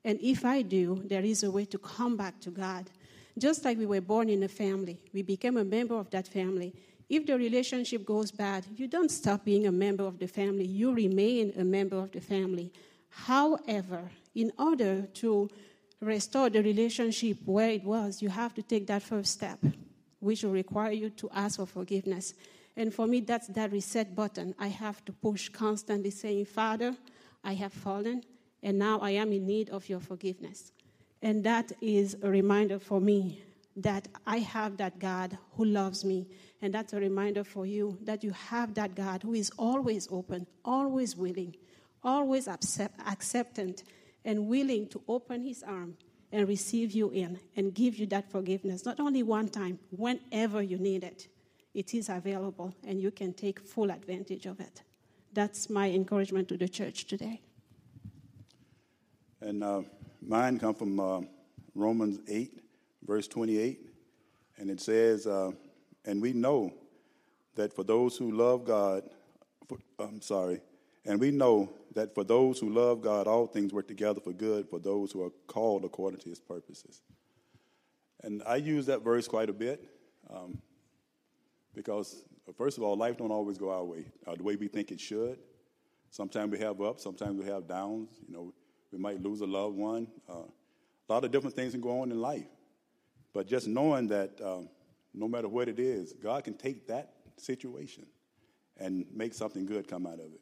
And 0.03 0.19
if 0.21 0.45
I 0.45 0.61
do, 0.61 1.01
there 1.05 1.23
is 1.23 1.43
a 1.43 1.51
way 1.51 1.65
to 1.65 1.77
come 1.77 2.15
back 2.15 2.39
to 2.41 2.49
God. 2.49 2.89
Just 3.37 3.63
like 3.63 3.77
we 3.77 3.85
were 3.85 4.01
born 4.01 4.29
in 4.29 4.43
a 4.43 4.47
family, 4.47 4.99
we 5.13 5.21
became 5.21 5.57
a 5.57 5.63
member 5.63 5.95
of 5.95 6.09
that 6.11 6.27
family. 6.27 6.73
If 7.09 7.25
the 7.25 7.37
relationship 7.37 8.05
goes 8.05 8.31
bad, 8.31 8.65
you 8.75 8.87
don't 8.87 9.09
stop 9.09 9.43
being 9.43 9.65
a 9.65 9.71
member 9.71 10.03
of 10.03 10.19
the 10.19 10.27
family, 10.27 10.65
you 10.65 10.93
remain 10.93 11.53
a 11.57 11.63
member 11.63 11.97
of 11.97 12.11
the 12.11 12.21
family. 12.21 12.71
However, 13.09 14.11
in 14.35 14.51
order 14.57 15.03
to 15.15 15.49
restore 15.99 16.49
the 16.49 16.61
relationship 16.61 17.37
where 17.45 17.71
it 17.71 17.83
was, 17.83 18.21
you 18.21 18.29
have 18.29 18.53
to 18.55 18.61
take 18.61 18.87
that 18.87 19.03
first 19.03 19.33
step, 19.33 19.59
which 20.19 20.43
will 20.43 20.51
require 20.51 20.91
you 20.91 21.09
to 21.09 21.29
ask 21.33 21.57
for 21.57 21.65
forgiveness. 21.65 22.33
And 22.77 22.93
for 22.93 23.07
me, 23.07 23.21
that's 23.21 23.47
that 23.47 23.71
reset 23.71 24.15
button. 24.15 24.53
I 24.59 24.67
have 24.67 25.03
to 25.05 25.11
push 25.11 25.49
constantly 25.49 26.11
saying, 26.11 26.45
Father, 26.45 26.95
I 27.43 27.53
have 27.53 27.73
fallen, 27.73 28.23
and 28.61 28.77
now 28.77 28.99
I 28.99 29.11
am 29.11 29.31
in 29.31 29.45
need 29.45 29.69
of 29.69 29.89
your 29.89 29.99
forgiveness. 29.99 30.71
And 31.21 31.43
that 31.43 31.71
is 31.81 32.17
a 32.21 32.29
reminder 32.29 32.79
for 32.79 32.99
me 32.99 33.43
that 33.75 34.07
I 34.25 34.39
have 34.39 34.77
that 34.77 34.99
God 34.99 35.37
who 35.55 35.65
loves 35.65 36.03
me 36.03 36.27
and 36.61 36.73
that's 36.73 36.93
a 36.93 36.99
reminder 36.99 37.43
for 37.43 37.65
you 37.65 37.97
that 38.01 38.23
you 38.23 38.31
have 38.31 38.73
that 38.75 38.95
God 38.95 39.23
who 39.23 39.33
is 39.33 39.51
always 39.57 40.07
open, 40.11 40.47
always 40.65 41.15
willing, 41.15 41.55
always 42.03 42.47
accept, 42.47 42.99
acceptant, 43.07 43.83
and 44.25 44.47
willing 44.47 44.87
to 44.89 45.01
open 45.07 45.43
his 45.43 45.63
arm 45.63 45.95
and 46.31 46.47
receive 46.47 46.91
you 46.91 47.09
in 47.11 47.39
and 47.55 47.73
give 47.73 47.97
you 47.97 48.05
that 48.07 48.29
forgiveness. 48.29 48.85
Not 48.85 48.99
only 48.99 49.23
one 49.23 49.47
time, 49.47 49.79
whenever 49.91 50.61
you 50.61 50.77
need 50.77 51.03
it, 51.03 51.27
it 51.73 51.93
is 51.93 52.09
available 52.09 52.73
and 52.85 53.01
you 53.01 53.11
can 53.11 53.33
take 53.33 53.59
full 53.59 53.89
advantage 53.91 54.45
of 54.45 54.59
it. 54.59 54.81
That's 55.31 55.69
my 55.69 55.89
encouragement 55.89 56.49
to 56.49 56.57
the 56.57 56.67
church 56.67 57.05
today. 57.05 57.41
And 59.41 59.63
uh, 59.63 59.81
mine 60.21 60.59
come 60.59 60.75
from 60.75 60.99
uh, 60.99 61.21
Romans 61.75 62.19
8, 62.27 62.61
verse 63.05 63.27
28. 63.27 63.79
And 64.57 64.69
it 64.69 64.81
says, 64.81 65.25
uh, 65.25 65.51
and 66.05 66.21
we 66.21 66.33
know 66.33 66.73
that 67.55 67.73
for 67.73 67.83
those 67.83 68.17
who 68.17 68.31
love 68.31 68.65
God, 68.65 69.03
for, 69.67 69.77
I'm 69.99 70.21
sorry, 70.21 70.61
and 71.05 71.19
we 71.19 71.31
know 71.31 71.71
that 71.95 72.13
for 72.13 72.23
those 72.23 72.59
who 72.59 72.69
love 72.69 73.01
God, 73.01 73.27
all 73.27 73.47
things 73.47 73.73
work 73.73 73.87
together 73.87 74.19
for 74.19 74.33
good 74.33 74.69
for 74.69 74.79
those 74.79 75.11
who 75.11 75.23
are 75.23 75.31
called 75.47 75.85
according 75.85 76.19
to 76.21 76.29
his 76.29 76.39
purposes. 76.39 77.01
And 78.23 78.43
I 78.45 78.57
use 78.57 78.85
that 78.87 79.01
verse 79.01 79.27
quite 79.27 79.49
a 79.49 79.53
bit 79.53 79.83
um, 80.29 80.59
because, 81.73 82.23
first 82.57 82.77
of 82.77 82.83
all, 82.83 82.95
life 82.95 83.17
don't 83.17 83.31
always 83.31 83.57
go 83.57 83.71
our 83.71 83.83
way, 83.83 84.05
uh, 84.27 84.35
the 84.35 84.43
way 84.43 84.55
we 84.55 84.67
think 84.67 84.91
it 84.91 84.99
should. 84.99 85.39
Sometimes 86.11 86.51
we 86.51 86.59
have 86.59 86.81
ups, 86.81 87.03
sometimes 87.03 87.39
we 87.39 87.45
have 87.45 87.67
downs. 87.67 88.09
You 88.27 88.33
know, 88.33 88.53
we 88.91 88.97
might 88.97 89.21
lose 89.21 89.41
a 89.41 89.45
loved 89.45 89.75
one. 89.75 90.07
Uh, 90.29 90.43
a 91.09 91.13
lot 91.13 91.23
of 91.23 91.31
different 91.31 91.55
things 91.55 91.71
can 91.73 91.81
go 91.81 92.01
on 92.01 92.11
in 92.11 92.19
life. 92.19 92.47
But 93.33 93.47
just 93.47 93.67
knowing 93.67 94.07
that 94.07 94.39
um, 94.43 94.69
no 95.13 95.27
matter 95.27 95.47
what 95.47 95.69
it 95.69 95.79
is, 95.79 96.13
God 96.13 96.43
can 96.43 96.55
take 96.55 96.87
that 96.87 97.13
situation 97.37 98.05
and 98.77 99.05
make 99.13 99.33
something 99.33 99.65
good 99.65 99.87
come 99.87 100.05
out 100.05 100.15
of 100.15 100.33
it. 100.33 100.41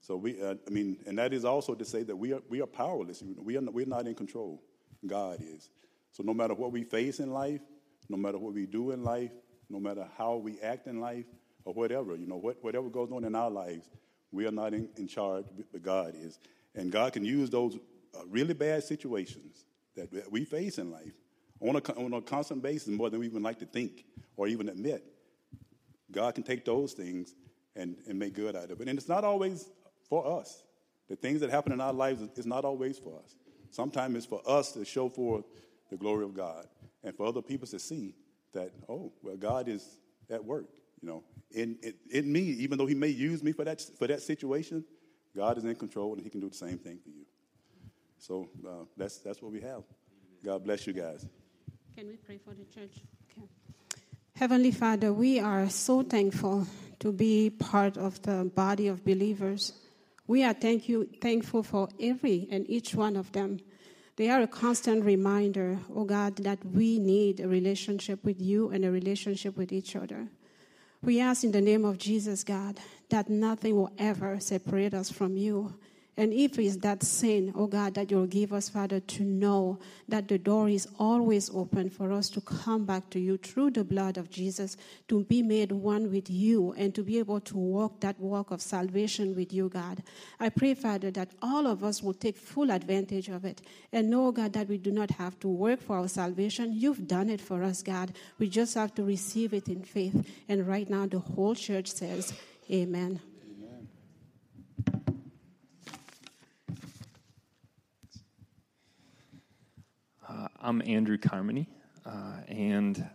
So 0.00 0.16
we, 0.16 0.40
uh, 0.40 0.54
I 0.66 0.70
mean, 0.70 0.98
and 1.06 1.18
that 1.18 1.32
is 1.32 1.44
also 1.44 1.74
to 1.74 1.84
say 1.84 2.02
that 2.04 2.14
we 2.14 2.32
are 2.32 2.42
we 2.48 2.60
are 2.60 2.66
powerless. 2.66 3.22
We 3.36 3.56
are 3.56 3.60
we're 3.62 3.86
not 3.86 4.06
in 4.06 4.14
control. 4.14 4.62
God 5.04 5.40
is. 5.42 5.68
So 6.12 6.22
no 6.22 6.32
matter 6.32 6.54
what 6.54 6.72
we 6.72 6.84
face 6.84 7.20
in 7.20 7.32
life, 7.32 7.60
no 8.08 8.16
matter 8.16 8.38
what 8.38 8.54
we 8.54 8.66
do 8.66 8.92
in 8.92 9.02
life, 9.02 9.32
no 9.68 9.80
matter 9.80 10.06
how 10.16 10.36
we 10.36 10.60
act 10.60 10.86
in 10.86 11.00
life, 11.00 11.26
or 11.64 11.74
whatever, 11.74 12.14
you 12.14 12.26
know, 12.26 12.36
what, 12.36 12.62
whatever 12.62 12.88
goes 12.88 13.10
on 13.10 13.24
in 13.24 13.34
our 13.34 13.50
lives, 13.50 13.90
we 14.30 14.46
are 14.46 14.52
not 14.52 14.72
in, 14.72 14.88
in 14.96 15.08
charge, 15.08 15.44
but 15.72 15.82
God 15.82 16.14
is. 16.16 16.38
And 16.76 16.92
God 16.92 17.12
can 17.12 17.24
use 17.24 17.50
those 17.50 17.76
uh, 18.14 18.20
really 18.28 18.54
bad 18.54 18.84
situations 18.84 19.64
that 19.96 20.30
we 20.30 20.44
face 20.44 20.78
in 20.78 20.90
life 20.90 21.12
on 21.60 21.76
a, 21.76 21.92
on 21.94 22.12
a 22.12 22.20
constant 22.20 22.62
basis 22.62 22.88
more 22.88 23.08
than 23.08 23.20
we 23.20 23.26
even 23.26 23.42
like 23.42 23.58
to 23.60 23.66
think 23.66 24.04
or 24.36 24.46
even 24.46 24.68
admit. 24.68 25.02
God 26.12 26.34
can 26.34 26.44
take 26.44 26.64
those 26.64 26.92
things 26.92 27.34
and, 27.74 27.96
and 28.06 28.18
make 28.18 28.34
good 28.34 28.54
out 28.54 28.70
of 28.70 28.80
it. 28.80 28.88
And 28.88 28.98
it's 28.98 29.08
not 29.08 29.24
always 29.24 29.70
for 30.08 30.40
us. 30.40 30.62
The 31.08 31.16
things 31.16 31.40
that 31.40 31.50
happen 31.50 31.72
in 31.72 31.80
our 31.80 31.92
lives 31.92 32.22
is 32.36 32.46
not 32.46 32.64
always 32.64 32.98
for 32.98 33.18
us. 33.24 33.34
Sometimes 33.70 34.16
it's 34.16 34.26
for 34.26 34.42
us 34.46 34.72
to 34.72 34.84
show 34.84 35.08
forth 35.08 35.44
the 35.90 35.96
glory 35.96 36.24
of 36.24 36.34
God 36.34 36.66
and 37.02 37.16
for 37.16 37.26
other 37.26 37.42
people 37.42 37.66
to 37.68 37.78
see 37.78 38.14
that, 38.52 38.72
oh, 38.88 39.12
well, 39.22 39.36
God 39.36 39.68
is 39.68 39.98
at 40.30 40.44
work, 40.44 40.66
you 41.00 41.08
know, 41.08 41.22
in, 41.52 41.78
in, 41.82 41.94
in 42.10 42.32
me, 42.32 42.40
even 42.40 42.76
though 42.78 42.86
he 42.86 42.94
may 42.94 43.08
use 43.08 43.42
me 43.42 43.52
for 43.52 43.64
that, 43.64 43.80
for 43.98 44.06
that 44.06 44.20
situation, 44.20 44.84
God 45.36 45.58
is 45.58 45.64
in 45.64 45.74
control 45.74 46.14
and 46.14 46.22
he 46.22 46.30
can 46.30 46.40
do 46.40 46.48
the 46.48 46.56
same 46.56 46.78
thing 46.78 46.98
for 47.02 47.10
you. 47.10 47.26
So 48.18 48.48
uh, 48.66 48.84
that's, 48.96 49.18
that's 49.18 49.42
what 49.42 49.52
we 49.52 49.60
have. 49.60 49.82
God 50.42 50.64
bless 50.64 50.86
you 50.86 50.94
guys. 50.94 51.26
Can 51.94 52.08
we 52.08 52.16
pray 52.16 52.38
for 52.38 52.54
the 52.54 52.64
church? 52.64 53.02
Okay. 53.30 53.46
Heavenly 54.34 54.70
Father, 54.70 55.12
we 55.12 55.38
are 55.38 55.68
so 55.68 56.02
thankful 56.02 56.66
to 57.00 57.12
be 57.12 57.50
part 57.50 57.98
of 57.98 58.20
the 58.22 58.50
body 58.54 58.88
of 58.88 59.04
believers. 59.04 59.72
We 60.26 60.42
are 60.42 60.54
thank 60.54 60.88
you, 60.88 61.08
thankful 61.20 61.62
for 61.62 61.88
every 62.00 62.48
and 62.50 62.68
each 62.68 62.94
one 62.94 63.16
of 63.16 63.32
them. 63.32 63.60
They 64.16 64.30
are 64.30 64.40
a 64.40 64.46
constant 64.46 65.04
reminder, 65.04 65.78
oh 65.94 66.04
God, 66.04 66.36
that 66.36 66.64
we 66.64 66.98
need 66.98 67.40
a 67.40 67.48
relationship 67.48 68.24
with 68.24 68.40
you 68.40 68.70
and 68.70 68.84
a 68.84 68.90
relationship 68.90 69.56
with 69.58 69.72
each 69.72 69.94
other. 69.94 70.28
We 71.06 71.20
ask 71.20 71.44
in 71.44 71.52
the 71.52 71.60
name 71.60 71.84
of 71.84 71.98
Jesus, 71.98 72.42
God, 72.42 72.80
that 73.10 73.30
nothing 73.30 73.76
will 73.76 73.92
ever 73.96 74.40
separate 74.40 74.92
us 74.92 75.08
from 75.08 75.36
you 75.36 75.72
and 76.18 76.32
if 76.32 76.58
it's 76.58 76.78
that 76.78 77.02
sin, 77.02 77.52
oh 77.54 77.66
God, 77.66 77.92
that 77.94 78.10
you'll 78.10 78.26
give 78.26 78.54
us, 78.54 78.70
Father, 78.70 79.00
to 79.00 79.22
know 79.22 79.78
that 80.08 80.28
the 80.28 80.38
door 80.38 80.66
is 80.70 80.88
always 80.98 81.50
open 81.52 81.90
for 81.90 82.10
us 82.10 82.30
to 82.30 82.40
come 82.40 82.86
back 82.86 83.10
to 83.10 83.20
you 83.20 83.36
through 83.36 83.72
the 83.72 83.84
blood 83.84 84.16
of 84.16 84.30
Jesus, 84.30 84.78
to 85.08 85.24
be 85.24 85.42
made 85.42 85.72
one 85.72 86.10
with 86.10 86.30
you, 86.30 86.72
and 86.78 86.94
to 86.94 87.02
be 87.02 87.18
able 87.18 87.40
to 87.40 87.58
walk 87.58 88.00
that 88.00 88.18
walk 88.18 88.50
of 88.50 88.62
salvation 88.62 89.36
with 89.36 89.52
you, 89.52 89.68
God. 89.68 90.02
I 90.40 90.48
pray, 90.48 90.72
Father, 90.72 91.10
that 91.10 91.32
all 91.42 91.66
of 91.66 91.84
us 91.84 92.02
will 92.02 92.14
take 92.14 92.38
full 92.38 92.70
advantage 92.70 93.28
of 93.28 93.44
it 93.44 93.60
and 93.92 94.08
know, 94.08 94.32
God, 94.32 94.54
that 94.54 94.68
we 94.68 94.78
do 94.78 94.92
not 94.92 95.10
have 95.10 95.38
to 95.40 95.48
work 95.48 95.82
for 95.82 95.98
our 95.98 96.08
salvation. 96.08 96.72
You've 96.72 97.06
done 97.06 97.28
it 97.28 97.42
for 97.42 97.62
us, 97.62 97.82
God. 97.82 98.14
We 98.38 98.48
just 98.48 98.74
have 98.74 98.94
to 98.94 99.04
receive 99.04 99.52
it 99.52 99.68
in 99.68 99.82
faith. 99.82 100.26
And 100.48 100.66
right 100.66 100.88
now, 100.88 101.06
the 101.06 101.18
whole 101.18 101.54
church 101.54 101.88
says, 101.88 102.32
Amen. 102.70 103.20
I'm 110.66 110.82
Andrew 110.84 111.16
Carmody, 111.16 111.68
uh, 112.04 112.38
and 112.48 113.08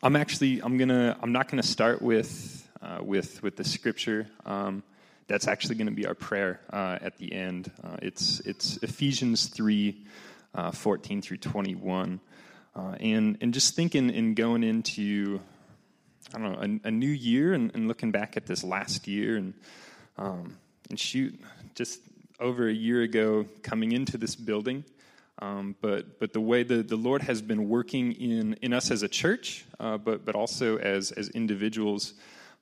I'm 0.00 0.14
actually 0.14 0.60
I'm 0.62 0.78
gonna 0.78 1.18
I'm 1.20 1.32
not 1.32 1.48
gonna 1.48 1.60
start 1.64 2.00
with 2.00 2.70
uh, 2.80 2.98
with 3.02 3.42
with 3.42 3.56
the 3.56 3.64
scripture. 3.64 4.28
Um, 4.46 4.84
that's 5.26 5.48
actually 5.48 5.74
going 5.74 5.88
to 5.88 5.92
be 5.92 6.06
our 6.06 6.14
prayer 6.14 6.60
uh, 6.72 7.00
at 7.00 7.18
the 7.18 7.32
end. 7.32 7.72
Uh, 7.82 7.96
it's 8.00 8.38
it's 8.46 8.76
Ephesians 8.76 9.48
three, 9.48 10.06
uh, 10.54 10.70
14 10.70 11.20
through 11.20 11.38
twenty 11.38 11.74
one, 11.74 12.20
uh, 12.76 12.94
and 13.00 13.38
and 13.40 13.52
just 13.52 13.74
thinking 13.74 14.14
and 14.14 14.36
going 14.36 14.62
into 14.62 15.40
I 16.32 16.38
don't 16.38 16.52
know 16.52 16.78
a, 16.84 16.88
a 16.88 16.90
new 16.92 17.10
year 17.10 17.54
and, 17.54 17.74
and, 17.74 17.88
looking 17.88 18.12
back 18.12 18.36
at 18.36 18.46
this 18.46 18.62
last 18.62 19.08
year 19.08 19.36
and 19.36 19.52
um, 20.16 20.56
and 20.90 21.00
shoot 21.00 21.40
just 21.74 21.98
over 22.38 22.68
a 22.68 22.72
year 22.72 23.02
ago 23.02 23.46
coming 23.64 23.90
into 23.90 24.16
this 24.16 24.36
building. 24.36 24.84
Um, 25.40 25.76
but 25.80 26.18
but 26.18 26.32
the 26.32 26.40
way 26.40 26.64
the, 26.64 26.82
the 26.82 26.96
Lord 26.96 27.22
has 27.22 27.40
been 27.40 27.68
working 27.68 28.12
in, 28.12 28.54
in 28.54 28.72
us 28.72 28.90
as 28.90 29.02
a 29.02 29.08
church, 29.08 29.64
uh, 29.78 29.96
but 29.96 30.24
but 30.24 30.34
also 30.34 30.78
as 30.78 31.12
as 31.12 31.28
individuals, 31.30 32.14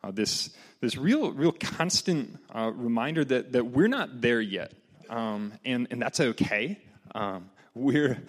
uh, 0.04 0.10
this 0.10 0.50
this 0.80 0.96
real 0.96 1.32
real 1.32 1.52
constant 1.52 2.38
uh, 2.54 2.70
reminder 2.74 3.24
that 3.24 3.52
that 3.52 3.64
we're 3.66 3.88
not 3.88 4.20
there 4.20 4.42
yet, 4.42 4.74
um, 5.08 5.54
and 5.64 5.88
and 5.90 6.02
that's 6.02 6.20
okay. 6.20 6.78
Um, 7.14 7.48
we're 7.74 8.22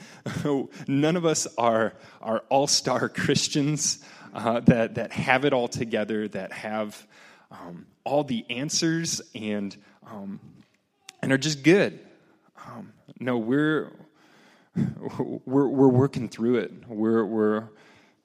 none 0.87 1.17
of 1.17 1.25
us 1.25 1.47
are 1.57 1.93
are 2.21 2.43
all 2.49 2.67
star 2.67 3.09
Christians 3.09 4.03
uh, 4.33 4.61
that 4.61 4.95
that 4.95 5.11
have 5.11 5.43
it 5.43 5.51
all 5.51 5.67
together, 5.67 6.27
that 6.29 6.53
have 6.53 7.05
um, 7.51 7.85
all 8.05 8.23
the 8.23 8.45
answers 8.49 9.21
and 9.35 9.75
um, 10.09 10.39
and 11.21 11.33
are 11.33 11.37
just 11.37 11.63
good. 11.63 11.99
Um, 12.65 12.93
no, 13.19 13.37
we're 13.37 13.91
we're, 15.45 15.67
we're 15.67 15.87
working 15.87 16.29
through 16.29 16.57
it. 16.57 16.71
We're, 16.87 17.25
we're 17.25 17.69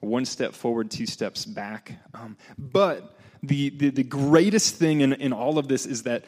one 0.01 0.25
step 0.25 0.53
forward, 0.55 0.91
two 0.91 1.07
steps 1.07 1.45
back. 1.45 1.93
Um, 2.15 2.37
but 2.59 3.17
the, 3.43 3.71
the, 3.71 3.91
the, 3.91 4.03
greatest 4.03 4.77
thing 4.77 5.01
in, 5.01 5.13
in 5.15 5.33
all 5.33 5.59
of 5.59 5.69
this 5.69 5.87
is 5.87 6.05
that 6.05 6.25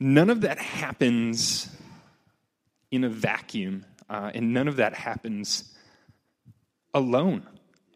none 0.00 0.30
of 0.30 0.42
that 0.42 0.58
happens 0.58 1.68
in 2.90 3.04
a 3.04 3.08
vacuum, 3.08 3.84
uh, 4.08 4.30
and 4.34 4.52
none 4.52 4.68
of 4.68 4.76
that 4.76 4.94
happens 4.94 5.74
alone. 6.94 7.46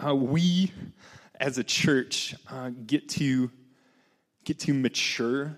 Uh, 0.04 0.14
we, 0.14 0.72
as 1.38 1.58
a 1.58 1.64
church, 1.64 2.34
uh, 2.50 2.70
get 2.86 3.08
to 3.08 3.50
get 4.44 4.58
to 4.58 4.72
mature 4.72 5.56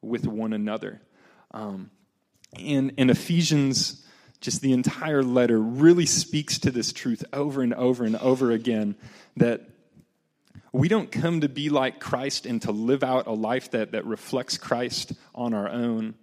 with 0.00 0.26
one 0.26 0.52
another. 0.52 1.00
Um, 1.50 1.90
and, 2.58 2.92
and 2.96 3.10
Ephesians 3.10 4.04
just 4.40 4.60
the 4.60 4.72
entire 4.72 5.22
letter 5.22 5.58
really 5.58 6.06
speaks 6.06 6.58
to 6.60 6.70
this 6.70 6.92
truth 6.92 7.24
over 7.32 7.62
and 7.62 7.74
over 7.74 8.04
and 8.04 8.16
over 8.16 8.50
again 8.50 8.96
that 9.36 9.62
we 10.72 10.88
don't 10.88 11.10
come 11.10 11.40
to 11.40 11.48
be 11.48 11.70
like 11.70 12.00
Christ 12.00 12.44
and 12.44 12.60
to 12.62 12.72
live 12.72 13.02
out 13.02 13.26
a 13.26 13.32
life 13.32 13.70
that, 13.70 13.92
that 13.92 14.04
reflects 14.04 14.58
Christ 14.58 15.12
on 15.34 15.54
our 15.54 15.68
own, 15.68 16.14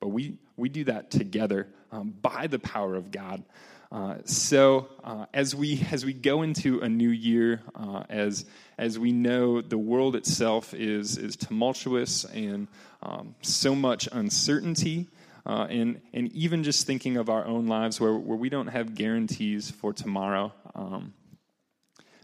but 0.00 0.08
we, 0.08 0.38
we 0.56 0.68
do 0.68 0.84
that 0.84 1.10
together 1.10 1.68
um, 1.92 2.14
by 2.22 2.46
the 2.46 2.58
power 2.58 2.94
of 2.94 3.10
God. 3.10 3.44
Uh, 3.90 4.16
so 4.24 4.88
uh, 5.02 5.24
as 5.32 5.54
we 5.54 5.82
as 5.90 6.04
we 6.04 6.12
go 6.12 6.42
into 6.42 6.80
a 6.80 6.88
new 6.88 7.08
year, 7.08 7.62
uh, 7.74 8.02
as 8.10 8.44
as 8.76 8.98
we 8.98 9.12
know 9.12 9.62
the 9.62 9.78
world 9.78 10.14
itself 10.14 10.74
is 10.74 11.16
is 11.16 11.36
tumultuous 11.36 12.24
and 12.24 12.68
um, 13.02 13.34
so 13.40 13.74
much 13.74 14.06
uncertainty, 14.12 15.06
uh, 15.48 15.66
and, 15.70 16.02
and 16.12 16.30
even 16.32 16.62
just 16.62 16.86
thinking 16.86 17.16
of 17.16 17.30
our 17.30 17.46
own 17.46 17.66
lives 17.66 17.98
where, 17.98 18.12
where 18.14 18.36
we 18.36 18.50
don't 18.50 18.66
have 18.66 18.94
guarantees 18.94 19.70
for 19.70 19.94
tomorrow. 19.94 20.52
Um, 20.74 21.14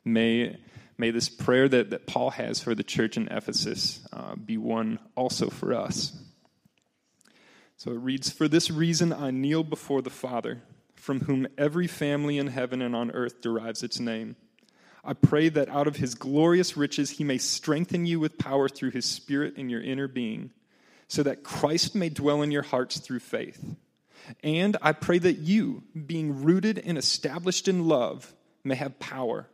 may, 0.04 0.58
may 0.98 1.10
this 1.10 1.30
prayer 1.30 1.66
that, 1.66 1.88
that 1.90 2.06
Paul 2.06 2.30
has 2.30 2.60
for 2.60 2.74
the 2.74 2.82
church 2.82 3.16
in 3.16 3.28
Ephesus 3.28 4.06
uh, 4.12 4.34
be 4.36 4.58
one 4.58 4.98
also 5.16 5.48
for 5.48 5.72
us. 5.72 6.12
So 7.78 7.92
it 7.92 7.98
reads 7.98 8.30
For 8.30 8.46
this 8.46 8.70
reason 8.70 9.10
I 9.10 9.30
kneel 9.30 9.64
before 9.64 10.02
the 10.02 10.10
Father, 10.10 10.62
from 10.94 11.20
whom 11.20 11.48
every 11.56 11.86
family 11.86 12.36
in 12.36 12.48
heaven 12.48 12.82
and 12.82 12.94
on 12.94 13.10
earth 13.12 13.40
derives 13.40 13.82
its 13.82 13.98
name. 13.98 14.36
I 15.02 15.14
pray 15.14 15.48
that 15.48 15.70
out 15.70 15.86
of 15.86 15.96
his 15.96 16.14
glorious 16.14 16.76
riches 16.76 17.12
he 17.12 17.24
may 17.24 17.38
strengthen 17.38 18.04
you 18.04 18.20
with 18.20 18.36
power 18.36 18.68
through 18.68 18.90
his 18.90 19.06
Spirit 19.06 19.56
in 19.56 19.70
your 19.70 19.82
inner 19.82 20.08
being 20.08 20.50
so 21.14 21.22
that 21.22 21.44
Christ 21.44 21.94
may 21.94 22.08
dwell 22.08 22.42
in 22.42 22.50
your 22.50 22.64
hearts 22.64 22.98
through 22.98 23.20
faith. 23.20 23.64
And 24.42 24.76
I 24.82 24.90
pray 24.90 25.18
that 25.18 25.38
you, 25.38 25.84
being 25.94 26.42
rooted 26.42 26.76
and 26.76 26.98
established 26.98 27.68
in 27.68 27.86
love, 27.86 28.34
may 28.64 28.74
have 28.74 28.98
power, 28.98 29.46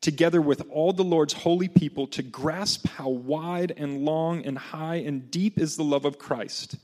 together 0.00 0.40
with 0.40 0.62
all 0.70 0.92
the 0.92 1.02
Lord's 1.02 1.32
holy 1.32 1.66
people, 1.66 2.06
to 2.08 2.22
grasp 2.22 2.86
how 2.86 3.08
wide 3.08 3.72
and 3.76 4.04
long 4.04 4.46
and 4.46 4.56
high 4.56 4.96
and 4.96 5.28
deep 5.28 5.58
is 5.58 5.74
the 5.74 5.82
love 5.82 6.04
of 6.04 6.20
Christ, 6.20 6.76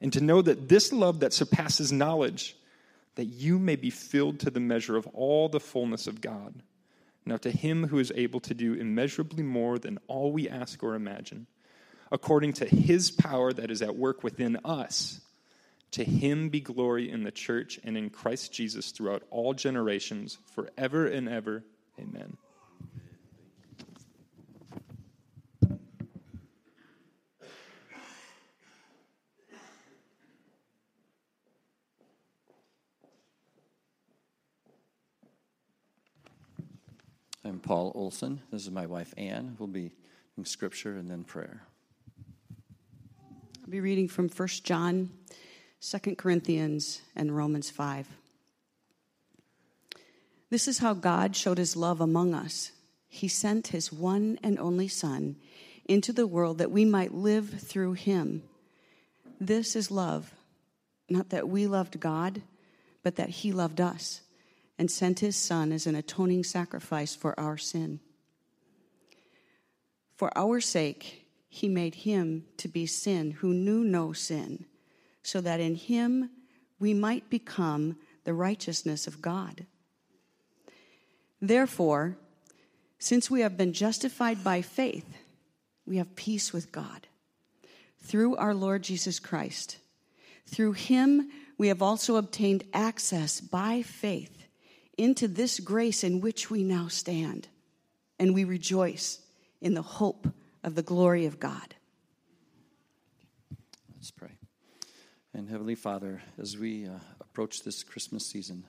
and 0.00 0.12
to 0.12 0.20
know 0.20 0.42
that 0.42 0.68
this 0.68 0.92
love 0.92 1.20
that 1.20 1.32
surpasses 1.32 1.92
knowledge, 1.92 2.56
that 3.14 3.26
you 3.26 3.60
may 3.60 3.76
be 3.76 3.90
filled 3.90 4.40
to 4.40 4.50
the 4.50 4.58
measure 4.58 4.96
of 4.96 5.06
all 5.08 5.48
the 5.48 5.60
fullness 5.60 6.08
of 6.08 6.20
God. 6.20 6.62
Now, 7.24 7.36
to 7.36 7.52
him 7.52 7.86
who 7.86 8.00
is 8.00 8.10
able 8.16 8.40
to 8.40 8.54
do 8.54 8.74
immeasurably 8.74 9.44
more 9.44 9.78
than 9.78 10.00
all 10.08 10.32
we 10.32 10.48
ask 10.48 10.82
or 10.82 10.96
imagine 10.96 11.46
according 12.10 12.54
to 12.54 12.64
his 12.64 13.10
power 13.10 13.52
that 13.52 13.70
is 13.70 13.82
at 13.82 13.96
work 13.96 14.22
within 14.22 14.58
us. 14.64 15.20
To 15.92 16.04
him 16.04 16.50
be 16.50 16.60
glory 16.60 17.10
in 17.10 17.22
the 17.22 17.30
church 17.30 17.80
and 17.82 17.96
in 17.96 18.10
Christ 18.10 18.52
Jesus 18.52 18.90
throughout 18.90 19.22
all 19.30 19.54
generations, 19.54 20.38
forever 20.54 21.06
and 21.06 21.28
ever. 21.28 21.64
Amen. 21.98 22.36
I'm 37.44 37.60
Paul 37.60 37.92
Olson. 37.94 38.42
This 38.50 38.62
is 38.62 38.70
my 38.70 38.84
wife 38.84 39.14
Anne. 39.16 39.56
We'll 39.58 39.68
be 39.68 39.92
in 40.36 40.44
scripture 40.44 40.92
and 40.92 41.10
then 41.10 41.24
prayer. 41.24 41.62
I'll 43.68 43.72
be 43.72 43.80
reading 43.80 44.08
from 44.08 44.30
1 44.30 44.48
John, 44.64 45.10
2 45.82 46.16
Corinthians, 46.16 47.02
and 47.14 47.36
Romans 47.36 47.68
5. 47.68 48.08
This 50.48 50.66
is 50.66 50.78
how 50.78 50.94
God 50.94 51.36
showed 51.36 51.58
his 51.58 51.76
love 51.76 52.00
among 52.00 52.32
us. 52.32 52.72
He 53.10 53.28
sent 53.28 53.66
his 53.66 53.92
one 53.92 54.38
and 54.42 54.58
only 54.58 54.88
Son 54.88 55.36
into 55.84 56.14
the 56.14 56.26
world 56.26 56.56
that 56.56 56.70
we 56.70 56.86
might 56.86 57.12
live 57.12 57.60
through 57.60 57.92
him. 57.92 58.42
This 59.38 59.76
is 59.76 59.90
love, 59.90 60.32
not 61.10 61.28
that 61.28 61.50
we 61.50 61.66
loved 61.66 62.00
God, 62.00 62.40
but 63.02 63.16
that 63.16 63.28
he 63.28 63.52
loved 63.52 63.82
us 63.82 64.22
and 64.78 64.90
sent 64.90 65.20
his 65.20 65.36
Son 65.36 65.72
as 65.72 65.86
an 65.86 65.94
atoning 65.94 66.42
sacrifice 66.42 67.14
for 67.14 67.38
our 67.38 67.58
sin. 67.58 68.00
For 70.16 70.32
our 70.38 70.58
sake, 70.58 71.17
he 71.48 71.68
made 71.68 71.94
him 71.96 72.44
to 72.58 72.68
be 72.68 72.86
sin 72.86 73.30
who 73.30 73.54
knew 73.54 73.84
no 73.84 74.12
sin, 74.12 74.66
so 75.22 75.40
that 75.40 75.60
in 75.60 75.74
him 75.74 76.30
we 76.78 76.94
might 76.94 77.30
become 77.30 77.96
the 78.24 78.34
righteousness 78.34 79.06
of 79.06 79.22
God. 79.22 79.66
Therefore, 81.40 82.16
since 82.98 83.30
we 83.30 83.40
have 83.40 83.56
been 83.56 83.72
justified 83.72 84.42
by 84.42 84.60
faith, 84.60 85.06
we 85.86 85.96
have 85.96 86.16
peace 86.16 86.52
with 86.52 86.72
God 86.72 87.06
through 88.00 88.36
our 88.36 88.54
Lord 88.54 88.82
Jesus 88.82 89.18
Christ. 89.18 89.78
Through 90.46 90.72
him, 90.72 91.30
we 91.56 91.68
have 91.68 91.82
also 91.82 92.16
obtained 92.16 92.64
access 92.72 93.40
by 93.40 93.82
faith 93.82 94.44
into 94.96 95.28
this 95.28 95.60
grace 95.60 96.02
in 96.02 96.20
which 96.20 96.50
we 96.50 96.64
now 96.64 96.88
stand, 96.88 97.48
and 98.18 98.34
we 98.34 98.44
rejoice 98.44 99.20
in 99.60 99.74
the 99.74 99.82
hope 99.82 100.28
of 100.68 100.74
the 100.74 100.82
glory 100.82 101.24
of 101.24 101.40
God. 101.40 101.74
Let's 103.96 104.10
pray. 104.10 104.32
And 105.32 105.48
Heavenly 105.48 105.74
Father, 105.74 106.22
as 106.38 106.58
we 106.58 106.86
uh, 106.86 106.98
approach 107.22 107.62
this 107.62 107.82
Christmas 107.82 108.26
season, 108.26 108.64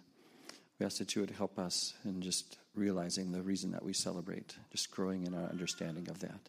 we 0.80 0.86
ask 0.86 1.00
that 1.00 1.14
you 1.14 1.22
would 1.22 1.32
help 1.32 1.60
us 1.60 1.94
in 2.06 2.22
just 2.22 2.58
realizing 2.74 3.34
the 3.34 3.42
reason 3.42 3.72
that 3.72 3.84
we 3.84 3.92
celebrate, 3.92 4.56
just 4.72 4.90
growing 4.92 5.28
in 5.28 5.36
our 5.36 5.50
understanding 5.50 6.08
of 6.10 6.20
that. 6.20 6.40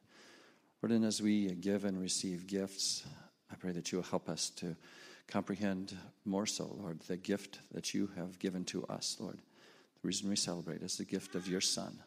Lord, 0.83 0.93
and 0.93 1.05
as 1.05 1.21
we 1.21 1.51
give 1.57 1.85
and 1.85 2.01
receive 2.01 2.47
gifts, 2.47 3.03
I 3.51 3.57
pray 3.57 3.73
that 3.73 3.91
you 3.91 3.99
will 3.99 4.05
help 4.05 4.29
us 4.29 4.51
to 4.59 4.77
comprehend 5.27 5.97
more 6.25 6.47
so, 6.47 6.77
Lord, 6.81 7.01
the 7.01 7.17
gift 7.17 7.59
that 7.73 7.93
you 7.93 8.09
have 8.17 8.39
given 8.39 8.65
to 8.67 8.87
us, 8.87 9.17
Lord. 9.19 9.39
The 9.39 10.07
reason 10.07 10.31
we 10.31 10.37
celebrate 10.37 10.83
is 10.83 10.97
the 10.97 11.05
gift 11.05 11.35
of 11.35 11.49
your 11.49 11.61
Son, 11.61 11.99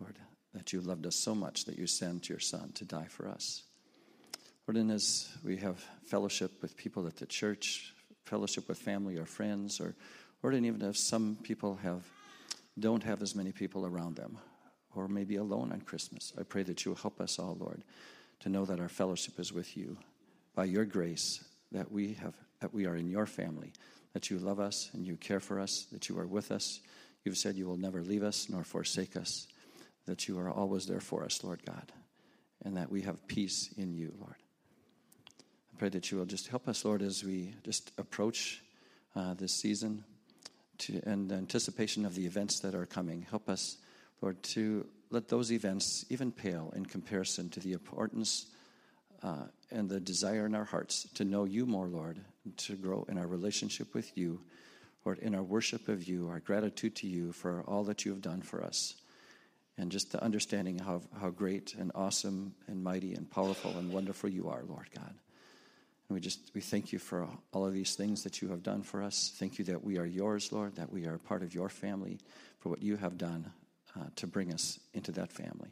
Lord 0.00 0.16
that 0.54 0.72
you 0.72 0.80
loved 0.80 1.06
us 1.06 1.16
so 1.16 1.34
much 1.34 1.64
that 1.64 1.78
you 1.78 1.86
sent 1.86 2.28
your 2.28 2.40
Son 2.40 2.72
to 2.74 2.84
die 2.84 3.06
for 3.08 3.28
us. 3.28 3.62
Lord, 4.66 4.76
and 4.76 4.90
as 4.90 5.28
we 5.44 5.56
have 5.58 5.84
fellowship 6.06 6.62
with 6.62 6.76
people 6.76 7.06
at 7.06 7.16
the 7.16 7.26
church, 7.26 7.92
fellowship 8.24 8.68
with 8.68 8.78
family 8.78 9.16
or 9.16 9.26
friends, 9.26 9.80
or, 9.80 9.94
Lord, 10.42 10.54
and 10.54 10.66
even 10.66 10.82
if 10.82 10.96
some 10.96 11.38
people 11.42 11.76
have 11.82 12.04
don't 12.78 13.02
have 13.02 13.20
as 13.20 13.34
many 13.34 13.52
people 13.52 13.84
around 13.84 14.16
them, 14.16 14.38
or 14.94 15.08
maybe 15.08 15.36
alone 15.36 15.72
on 15.72 15.80
Christmas, 15.80 16.32
I 16.38 16.44
pray 16.44 16.62
that 16.64 16.84
you 16.84 16.94
help 16.94 17.20
us 17.20 17.38
all, 17.38 17.56
Lord, 17.58 17.82
to 18.40 18.48
know 18.48 18.64
that 18.64 18.80
our 18.80 18.88
fellowship 18.88 19.38
is 19.38 19.52
with 19.52 19.76
you. 19.76 19.98
By 20.54 20.64
your 20.64 20.84
grace, 20.84 21.44
that 21.72 21.90
we 21.90 22.14
have 22.14 22.34
that 22.60 22.74
we 22.74 22.86
are 22.86 22.96
in 22.96 23.08
your 23.08 23.26
family, 23.26 23.72
that 24.12 24.30
you 24.30 24.38
love 24.38 24.60
us 24.60 24.90
and 24.92 25.06
you 25.06 25.16
care 25.16 25.40
for 25.40 25.58
us, 25.58 25.86
that 25.92 26.08
you 26.08 26.18
are 26.18 26.26
with 26.26 26.52
us. 26.52 26.80
You've 27.24 27.38
said 27.38 27.56
you 27.56 27.66
will 27.66 27.76
never 27.76 28.02
leave 28.02 28.22
us 28.22 28.48
nor 28.48 28.64
forsake 28.64 29.16
us, 29.16 29.46
that 30.06 30.28
you 30.28 30.38
are 30.38 30.50
always 30.50 30.86
there 30.86 31.00
for 31.00 31.24
us, 31.24 31.44
Lord 31.44 31.64
God, 31.64 31.92
and 32.64 32.76
that 32.76 32.90
we 32.90 33.02
have 33.02 33.26
peace 33.26 33.72
in 33.76 33.92
you, 33.92 34.12
Lord. 34.18 34.36
I 35.72 35.78
pray 35.78 35.88
that 35.90 36.10
you 36.10 36.18
will 36.18 36.26
just 36.26 36.48
help 36.48 36.68
us, 36.68 36.84
Lord, 36.84 37.02
as 37.02 37.24
we 37.24 37.54
just 37.64 37.92
approach 37.98 38.62
uh, 39.16 39.34
this 39.34 39.52
season 39.52 40.04
to, 40.78 41.00
and 41.04 41.30
anticipation 41.32 42.04
of 42.04 42.14
the 42.14 42.26
events 42.26 42.60
that 42.60 42.74
are 42.74 42.86
coming. 42.86 43.26
Help 43.28 43.48
us, 43.48 43.76
Lord, 44.20 44.42
to 44.44 44.86
let 45.10 45.28
those 45.28 45.52
events 45.52 46.04
even 46.08 46.32
pale 46.32 46.72
in 46.76 46.86
comparison 46.86 47.50
to 47.50 47.60
the 47.60 47.72
importance 47.72 48.46
uh, 49.22 49.44
and 49.70 49.88
the 49.88 50.00
desire 50.00 50.46
in 50.46 50.54
our 50.54 50.64
hearts 50.64 51.06
to 51.14 51.24
know 51.24 51.44
you 51.44 51.66
more, 51.66 51.86
Lord, 51.86 52.20
to 52.56 52.76
grow 52.76 53.04
in 53.08 53.18
our 53.18 53.26
relationship 53.26 53.94
with 53.94 54.16
you, 54.16 54.40
Lord, 55.04 55.18
in 55.18 55.34
our 55.34 55.42
worship 55.42 55.88
of 55.88 56.04
you, 56.08 56.28
our 56.28 56.40
gratitude 56.40 56.96
to 56.96 57.06
you 57.06 57.32
for 57.32 57.62
all 57.66 57.84
that 57.84 58.04
you 58.04 58.12
have 58.12 58.22
done 58.22 58.42
for 58.42 58.62
us, 58.62 58.96
and 59.80 59.90
just 59.90 60.12
the 60.12 60.22
understanding 60.22 60.78
how, 60.78 61.00
how 61.18 61.30
great 61.30 61.74
and 61.74 61.90
awesome 61.94 62.54
and 62.68 62.84
mighty 62.84 63.14
and 63.14 63.30
powerful 63.30 63.70
and 63.78 63.90
wonderful 63.90 64.28
you 64.28 64.48
are, 64.48 64.62
Lord 64.68 64.88
God. 64.94 65.14
And 66.08 66.14
we 66.14 66.20
just 66.20 66.50
we 66.54 66.60
thank 66.60 66.92
you 66.92 66.98
for 66.98 67.26
all 67.52 67.66
of 67.66 67.72
these 67.72 67.94
things 67.94 68.22
that 68.24 68.42
you 68.42 68.48
have 68.48 68.62
done 68.62 68.82
for 68.82 69.02
us. 69.02 69.32
Thank 69.36 69.58
you 69.58 69.64
that 69.66 69.82
we 69.82 69.96
are 69.96 70.04
yours, 70.04 70.52
Lord, 70.52 70.76
that 70.76 70.92
we 70.92 71.06
are 71.06 71.16
part 71.16 71.42
of 71.42 71.54
your 71.54 71.70
family 71.70 72.18
for 72.58 72.68
what 72.68 72.82
you 72.82 72.96
have 72.96 73.16
done 73.16 73.50
uh, 73.98 74.04
to 74.16 74.26
bring 74.26 74.52
us 74.52 74.78
into 74.92 75.12
that 75.12 75.32
family. 75.32 75.70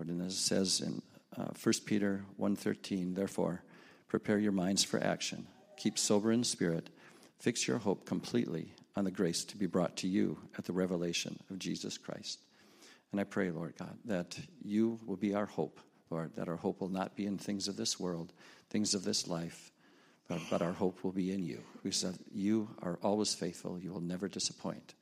Lord, 0.00 0.10
and 0.10 0.20
as 0.22 0.32
it 0.32 0.38
says 0.38 0.80
in 0.80 1.00
uh, 1.36 1.50
1 1.62 1.74
Peter 1.84 2.24
1.13, 2.40 3.14
therefore, 3.14 3.62
prepare 4.08 4.38
your 4.38 4.52
minds 4.52 4.82
for 4.82 5.00
action. 5.00 5.46
Keep 5.76 5.96
sober 5.96 6.32
in 6.32 6.42
spirit. 6.42 6.90
Fix 7.38 7.68
your 7.68 7.78
hope 7.78 8.04
completely 8.04 8.72
on 8.96 9.04
the 9.04 9.12
grace 9.12 9.44
to 9.44 9.56
be 9.56 9.66
brought 9.66 9.96
to 9.98 10.08
you 10.08 10.38
at 10.56 10.64
the 10.64 10.72
revelation 10.72 11.38
of 11.50 11.60
Jesus 11.60 11.96
Christ. 11.96 12.40
And 13.12 13.20
I 13.20 13.24
pray, 13.24 13.50
Lord 13.50 13.74
God, 13.78 13.96
that 14.04 14.38
you 14.62 14.98
will 15.06 15.16
be 15.16 15.34
our 15.34 15.46
hope, 15.46 15.80
Lord, 16.10 16.34
that 16.36 16.48
our 16.48 16.56
hope 16.56 16.80
will 16.80 16.90
not 16.90 17.16
be 17.16 17.26
in 17.26 17.38
things 17.38 17.68
of 17.68 17.76
this 17.76 17.98
world, 17.98 18.32
things 18.70 18.94
of 18.94 19.04
this 19.04 19.26
life, 19.26 19.72
but, 20.28 20.40
but 20.50 20.60
our 20.62 20.72
hope 20.72 21.02
will 21.02 21.12
be 21.12 21.32
in 21.32 21.42
you. 21.42 21.62
We 21.82 21.90
said, 21.90 22.18
You 22.30 22.68
are 22.82 22.98
always 23.02 23.34
faithful, 23.34 23.78
you 23.78 23.92
will 23.92 24.02
never 24.02 24.28
disappoint. 24.28 24.94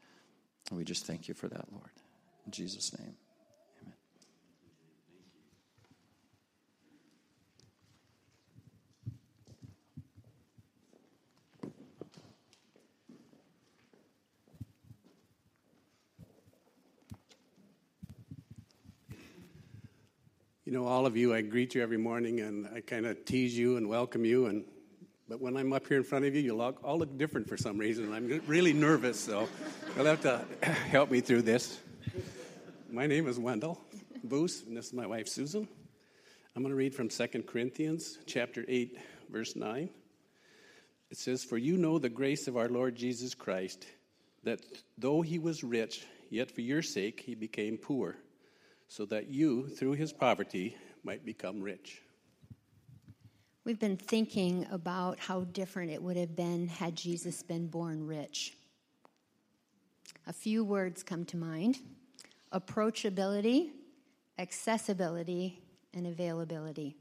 And 0.71 0.79
we 0.79 0.85
just 0.85 1.07
thank 1.07 1.29
you 1.29 1.35
for 1.35 1.49
that, 1.49 1.67
Lord. 1.73 1.91
In 2.45 2.53
Jesus' 2.53 2.97
name. 2.99 3.17
You 20.67 20.73
know, 20.73 20.85
all 20.85 21.07
of 21.07 21.17
you, 21.17 21.33
I 21.33 21.43
greet 21.43 21.77
you 21.77 21.83
every 21.85 21.97
morning 21.97 22.41
and 22.41 22.69
I 22.75 22.81
kind 22.81 23.07
of 23.07 23.25
tease 23.25 23.57
you 23.57 23.77
and 23.77 23.89
welcome 23.89 24.25
you. 24.25 24.47
And 24.47 24.65
but 25.29 25.41
when 25.41 25.57
I'm 25.57 25.73
up 25.73 25.87
here 25.87 25.97
in 25.97 26.03
front 26.03 26.25
of 26.25 26.35
you, 26.35 26.43
you 26.43 26.57
look, 26.57 26.83
all 26.83 26.99
look 26.99 27.17
different 27.17 27.49
for 27.49 27.57
some 27.57 27.79
reason. 27.79 28.13
I'm 28.13 28.43
really 28.49 28.73
nervous, 28.73 29.21
so 29.21 29.49
you'll 29.95 30.07
have 30.07 30.23
to 30.23 30.45
help 30.91 31.13
me 31.13 31.21
through 31.21 31.43
this. 31.43 31.79
My 32.91 33.07
name 33.07 33.29
is 33.29 33.39
Wendell 33.39 33.81
Boos, 34.25 34.65
and 34.67 34.77
this 34.77 34.87
is 34.87 34.93
my 34.93 35.07
wife 35.07 35.29
Susan. 35.29 35.69
I'm 36.57 36.63
going 36.65 36.73
to 36.73 36.77
read 36.77 36.97
from 36.97 37.11
2 37.11 37.29
Corinthians 37.47 38.19
chapter 38.27 38.65
8, 38.67 38.99
verse 39.31 39.55
9. 39.55 39.89
It 41.13 41.17
says, 41.17 41.45
For 41.45 41.59
you 41.59 41.77
know 41.77 42.01
the 42.01 42.09
grace 42.09 42.49
of 42.49 42.57
our 42.57 42.69
Lord 42.69 42.97
Jesus 42.97 43.37
Christ, 43.37 43.87
that 44.43 44.63
though 44.99 45.23
he 45.23 45.39
was 45.39 45.63
rich, 45.63 46.05
yet 46.29 46.51
for 46.51 46.63
your 46.63 46.83
sake 46.83 47.23
he 47.25 47.37
became 47.37 47.79
poor 47.79 48.17
so 48.89 49.05
that 49.07 49.29
you, 49.29 49.69
through 49.69 49.93
his 49.93 50.13
poverty, 50.13 50.77
might 51.05 51.25
become 51.25 51.61
rich. 51.61 52.03
We've 53.65 53.81
been 53.81 53.97
thinking 53.97 54.67
about 54.71 55.19
how 55.19 55.41
different 55.41 55.91
it 55.91 56.01
would 56.01 56.17
have 56.17 56.37
been 56.37 56.69
had 56.69 56.95
Jesus 56.95 57.43
been 57.43 57.67
born 57.67 58.07
rich. 58.07 58.55
A 60.27 60.33
few 60.33 60.65
words 60.65 61.03
come 61.03 61.25
to 61.27 61.37
mind 61.37 61.79
approachability, 62.55 63.71
accessibility, 64.39 65.61
and 65.93 66.07
availability. 66.07 66.97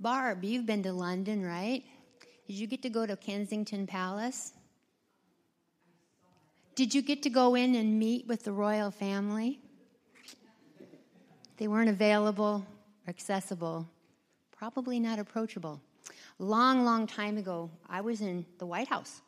Barb, 0.00 0.42
you've 0.42 0.66
been 0.66 0.82
to 0.82 0.92
London, 0.92 1.44
right? 1.44 1.84
Did 2.46 2.54
you 2.54 2.66
get 2.66 2.82
to 2.82 2.90
go 2.90 3.06
to 3.06 3.16
Kensington 3.16 3.86
Palace? 3.86 4.52
Did 6.74 6.92
you 6.92 7.02
get 7.02 7.22
to 7.22 7.30
go 7.30 7.54
in 7.54 7.76
and 7.76 7.98
meet 7.98 8.26
with 8.26 8.42
the 8.42 8.52
royal 8.52 8.90
family? 8.90 9.60
They 11.56 11.68
weren't 11.68 11.88
available 11.88 12.66
or 13.06 13.10
accessible, 13.10 13.88
probably 14.50 14.98
not 14.98 15.18
approachable. 15.18 15.80
Long, 16.38 16.84
long 16.84 17.06
time 17.06 17.38
ago, 17.38 17.70
I 17.88 18.00
was 18.00 18.20
in 18.20 18.44
the 18.58 18.66
White 18.66 18.88
House, 18.88 19.20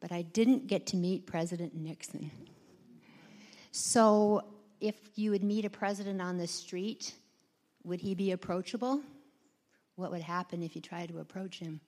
but 0.00 0.12
I 0.12 0.22
didn't 0.22 0.66
get 0.66 0.86
to 0.88 0.96
meet 0.96 1.26
President 1.26 1.74
Nixon. 1.74 2.30
So, 3.70 4.44
if 4.80 4.96
you 5.14 5.30
would 5.30 5.44
meet 5.44 5.64
a 5.64 5.70
president 5.70 6.20
on 6.20 6.36
the 6.36 6.46
street, 6.46 7.14
would 7.84 8.00
he 8.00 8.14
be 8.14 8.32
approachable? 8.32 9.00
What 9.96 10.10
would 10.10 10.20
happen 10.20 10.62
if 10.62 10.76
you 10.76 10.82
tried 10.82 11.08
to 11.08 11.20
approach 11.20 11.58
him? 11.58 11.80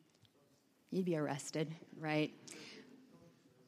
You'd 0.91 1.05
be 1.05 1.17
arrested, 1.17 1.75
right? 1.99 2.31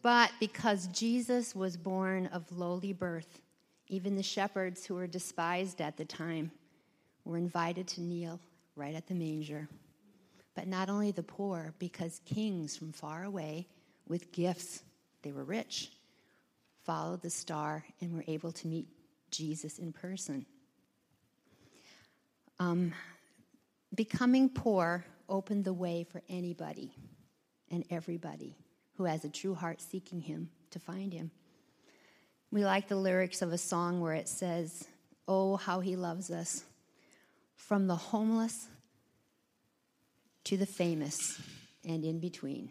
But 0.01 0.31
because 0.39 0.87
Jesus 0.89 1.55
was 1.55 1.77
born 1.77 2.29
of 2.29 2.51
lowly 2.57 2.93
birth, 2.93 3.41
even 3.89 4.17
the 4.17 4.23
shepherds 4.23 4.85
who 4.85 4.95
were 4.95 5.07
despised 5.07 5.81
at 5.81 5.97
the 5.97 6.05
time 6.05 6.51
were 7.25 7.37
invited 7.37 7.87
to 7.89 8.01
kneel 8.01 8.41
right 8.75 8.95
at 8.95 9.07
the 9.07 9.15
manger. 9.15 9.69
But 10.55 10.67
not 10.67 10.89
only 10.89 11.11
the 11.11 11.23
poor, 11.23 11.75
because 11.79 12.21
kings 12.25 12.77
from 12.77 12.93
far 12.93 13.25
away 13.25 13.69
with 14.09 14.33
gifts, 14.33 14.83
they 15.23 15.33
were 15.33 15.45
rich, 15.45 15.91
followed 16.85 17.23
the 17.23 17.31
star 17.31 17.85
and 18.01 18.15
were 18.15 18.25
able 18.27 18.53
to 18.53 18.67
meet 18.67 18.87
Jesus 19.31 19.79
in 19.79 19.93
person. 19.93 20.47
Um, 22.59 22.93
becoming 23.95 24.49
poor 24.49 25.05
opened 25.29 25.65
the 25.65 25.75
way 25.75 26.05
for 26.05 26.23
anybody 26.29 26.93
and 27.71 27.85
everybody 27.91 28.57
who 28.97 29.05
has 29.05 29.25
a 29.25 29.29
true 29.29 29.55
heart 29.55 29.81
seeking 29.81 30.21
Him 30.21 30.49
to 30.71 30.79
find 30.79 31.13
Him. 31.13 31.31
We 32.51 32.65
like 32.65 32.89
the 32.89 32.97
lyrics 32.97 33.43
of 33.43 33.53
a 33.53 33.59
song 33.59 34.01
where 34.01 34.15
it 34.15 34.29
says, 34.29 34.87
Oh, 35.29 35.57
how 35.57 35.81
he 35.81 35.97
loves 35.97 36.31
us. 36.31 36.65
From 37.57 37.87
the 37.89 37.97
homeless 37.97 38.69
to 40.45 40.57
the 40.57 40.67
famous 40.67 41.41
and 41.85 42.05
in 42.05 42.21
between. 42.21 42.71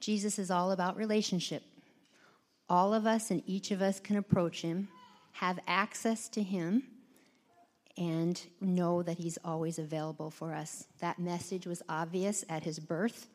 Jesus 0.00 0.38
is 0.38 0.50
all 0.50 0.72
about 0.72 0.96
relationship. 0.96 1.62
All 2.68 2.94
of 2.94 3.06
us 3.06 3.30
and 3.30 3.42
each 3.46 3.70
of 3.70 3.82
us 3.82 4.00
can 4.00 4.16
approach 4.16 4.62
him, 4.62 4.88
have 5.32 5.60
access 5.68 6.28
to 6.30 6.42
him, 6.42 6.82
and 7.96 8.40
know 8.60 9.02
that 9.02 9.18
he's 9.18 9.38
always 9.44 9.78
available 9.78 10.30
for 10.30 10.54
us. 10.54 10.86
That 11.00 11.18
message 11.18 11.66
was 11.66 11.82
obvious 11.88 12.44
at 12.48 12.64
his 12.64 12.78
birth, 12.78 13.28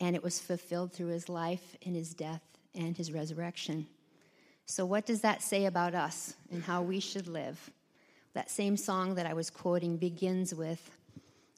and 0.00 0.16
it 0.16 0.22
was 0.22 0.40
fulfilled 0.40 0.92
through 0.92 1.08
his 1.08 1.28
life 1.28 1.76
and 1.84 1.94
his 1.94 2.12
death 2.12 2.42
and 2.76 2.96
his 2.96 3.12
resurrection. 3.12 3.86
So, 4.66 4.84
what 4.84 5.06
does 5.06 5.20
that 5.20 5.42
say 5.42 5.66
about 5.66 5.94
us 5.94 6.34
and 6.50 6.62
how 6.62 6.82
we 6.82 7.00
should 7.00 7.28
live? 7.28 7.70
That 8.34 8.50
same 8.50 8.76
song 8.76 9.14
that 9.14 9.26
I 9.26 9.32
was 9.32 9.48
quoting 9.48 9.96
begins 9.96 10.54
with 10.54 10.90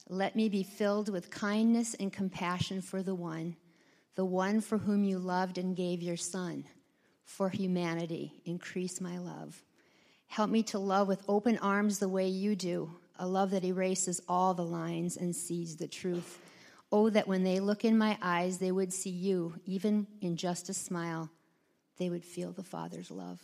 Let 0.08 0.36
me 0.36 0.48
be 0.48 0.62
filled 0.62 1.08
with 1.08 1.30
kindness 1.30 1.94
and 1.94 2.12
compassion 2.12 2.80
for 2.82 3.02
the 3.02 3.14
one, 3.14 3.56
the 4.14 4.24
one 4.24 4.60
for 4.60 4.78
whom 4.78 5.04
you 5.04 5.18
loved 5.18 5.58
and 5.58 5.74
gave 5.74 6.02
your 6.02 6.16
son. 6.16 6.64
For 7.24 7.50
humanity, 7.50 8.32
increase 8.44 9.00
my 9.00 9.18
love. 9.18 9.62
Help 10.28 10.50
me 10.50 10.62
to 10.64 10.78
love 10.78 11.08
with 11.08 11.24
open 11.28 11.58
arms 11.58 11.98
the 11.98 12.08
way 12.08 12.28
you 12.28 12.54
do, 12.54 12.90
a 13.18 13.26
love 13.26 13.50
that 13.50 13.64
erases 13.64 14.20
all 14.28 14.54
the 14.54 14.64
lines 14.64 15.16
and 15.16 15.34
sees 15.34 15.76
the 15.76 15.88
truth. 15.88 16.38
Oh, 16.90 17.10
that 17.10 17.28
when 17.28 17.44
they 17.44 17.60
look 17.60 17.84
in 17.84 17.98
my 17.98 18.16
eyes, 18.22 18.58
they 18.58 18.72
would 18.72 18.92
see 18.92 19.10
you, 19.10 19.54
even 19.66 20.06
in 20.20 20.36
just 20.36 20.68
a 20.68 20.74
smile 20.74 21.30
they 21.98 22.08
would 22.08 22.24
feel 22.24 22.52
the 22.52 22.62
Father's 22.62 23.10
love. 23.10 23.40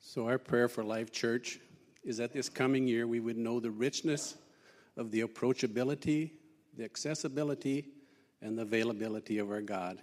So, 0.00 0.26
our 0.26 0.38
prayer 0.38 0.68
for 0.68 0.84
Life 0.84 1.10
Church 1.10 1.58
is 2.04 2.18
that 2.18 2.32
this 2.32 2.48
coming 2.48 2.86
year 2.86 3.06
we 3.06 3.20
would 3.20 3.38
know 3.38 3.60
the 3.60 3.70
richness 3.70 4.36
of 4.96 5.10
the 5.10 5.22
approachability, 5.22 6.32
the 6.76 6.84
accessibility, 6.84 7.86
and 8.42 8.58
the 8.58 8.62
availability 8.62 9.38
of 9.38 9.50
our 9.50 9.62
God. 9.62 9.98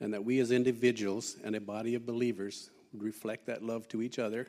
And 0.00 0.12
that 0.14 0.24
we 0.24 0.38
as 0.38 0.52
individuals 0.52 1.36
and 1.42 1.56
a 1.56 1.60
body 1.60 1.94
of 1.94 2.06
believers 2.06 2.70
would 2.92 3.02
reflect 3.02 3.46
that 3.46 3.62
love 3.62 3.88
to 3.88 4.02
each 4.02 4.18
other, 4.18 4.46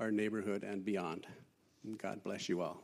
our 0.00 0.10
neighborhood, 0.10 0.64
and 0.64 0.84
beyond. 0.84 1.26
And 1.84 1.98
God 1.98 2.22
bless 2.22 2.48
you 2.48 2.62
all. 2.62 2.82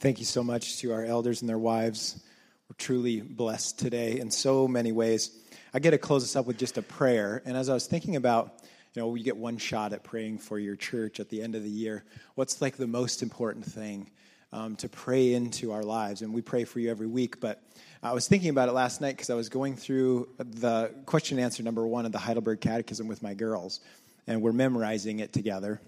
Thank 0.00 0.18
you 0.18 0.24
so 0.24 0.42
much 0.42 0.78
to 0.78 0.92
our 0.92 1.04
elders 1.04 1.42
and 1.42 1.48
their 1.48 1.58
wives. 1.58 2.22
We're 2.68 2.74
truly 2.78 3.20
blessed 3.20 3.78
today 3.78 4.18
in 4.18 4.30
so 4.30 4.66
many 4.66 4.92
ways. 4.92 5.30
I 5.74 5.78
get 5.78 5.90
to 5.90 5.98
close 5.98 6.22
this 6.22 6.36
up 6.36 6.46
with 6.46 6.56
just 6.56 6.78
a 6.78 6.82
prayer. 6.82 7.42
And 7.44 7.56
as 7.56 7.68
I 7.68 7.74
was 7.74 7.86
thinking 7.86 8.16
about, 8.16 8.62
you 8.94 9.02
know, 9.02 9.08
we 9.08 9.22
get 9.22 9.36
one 9.36 9.58
shot 9.58 9.92
at 9.92 10.02
praying 10.02 10.38
for 10.38 10.58
your 10.58 10.74
church 10.74 11.20
at 11.20 11.28
the 11.28 11.42
end 11.42 11.54
of 11.54 11.62
the 11.62 11.70
year. 11.70 12.02
What's 12.34 12.60
like 12.62 12.76
the 12.76 12.86
most 12.86 13.22
important 13.22 13.66
thing 13.66 14.10
um, 14.52 14.76
to 14.76 14.88
pray 14.88 15.34
into 15.34 15.72
our 15.72 15.82
lives? 15.82 16.22
And 16.22 16.32
we 16.32 16.42
pray 16.42 16.64
for 16.64 16.80
you 16.80 16.90
every 16.90 17.06
week. 17.06 17.40
But 17.40 17.62
I 18.02 18.12
was 18.12 18.26
thinking 18.28 18.50
about 18.50 18.68
it 18.68 18.72
last 18.72 19.00
night 19.00 19.16
because 19.16 19.30
I 19.30 19.34
was 19.34 19.48
going 19.48 19.76
through 19.76 20.28
the 20.38 20.92
question 21.06 21.38
and 21.38 21.44
answer 21.44 21.62
number 21.62 21.86
one 21.86 22.06
of 22.06 22.12
the 22.12 22.18
Heidelberg 22.18 22.60
Catechism 22.60 23.08
with 23.08 23.22
my 23.22 23.34
girls. 23.34 23.80
And 24.26 24.42
we're 24.42 24.52
memorizing 24.52 25.20
it 25.20 25.32
together, 25.32 25.80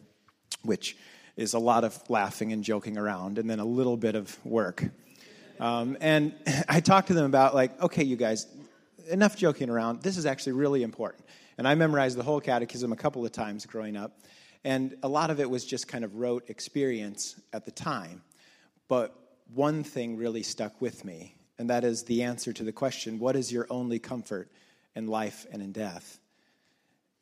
which 0.63 0.97
is 1.37 1.55
a 1.55 1.59
lot 1.59 1.85
of 1.85 1.99
laughing 2.11 2.53
and 2.53 2.63
joking 2.63 2.99
around 2.99 3.39
and 3.39 3.49
then 3.49 3.59
a 3.59 3.65
little 3.65 3.97
bit 3.97 4.15
of 4.15 4.45
work. 4.45 4.85
Um, 5.61 5.97
and 6.01 6.35
I 6.69 6.81
talked 6.81 7.09
to 7.09 7.15
them 7.15 7.25
about, 7.25 7.55
like, 7.55 7.81
okay, 7.81 8.05
you 8.05 8.17
guys, 8.17 8.47
enough 9.09 9.37
joking 9.37 9.71
around. 9.71 10.03
This 10.03 10.17
is 10.17 10.27
actually 10.27 10.53
really 10.53 10.83
important. 10.83 11.25
And 11.59 11.69
I 11.69 11.75
memorized 11.75 12.17
the 12.17 12.23
whole 12.23 12.41
catechism 12.41 12.93
a 12.93 12.97
couple 12.97 13.25
of 13.25 13.33
times 13.33 13.67
growing 13.67 13.97
up. 13.97 14.19
And 14.65 14.97
a 15.03 15.09
lot 15.09 15.31
of 15.31 15.41
it 15.41 15.49
was 15.49 15.65
just 15.65 15.89
kind 15.89 16.05
of 16.05 16.17
rote 16.17 16.49
experience 16.49 17.41
at 17.53 17.65
the 17.65 17.71
time. 17.71 18.23
But 18.93 19.17
one 19.55 19.85
thing 19.85 20.19
really 20.19 20.43
stuck 20.43 20.79
with 20.83 21.03
me, 21.03 21.35
and 21.59 21.71
that 21.71 21.83
is 21.83 22.03
the 22.03 22.25
answer 22.25 22.53
to 22.53 22.63
the 22.63 22.73
question 22.73 23.19
what 23.19 23.37
is 23.37 23.51
your 23.51 23.67
only 23.71 23.99
comfort 23.99 24.53
in 24.95 25.07
life 25.07 25.47
and 25.51 25.63
in 25.63 25.73
death? 25.73 26.21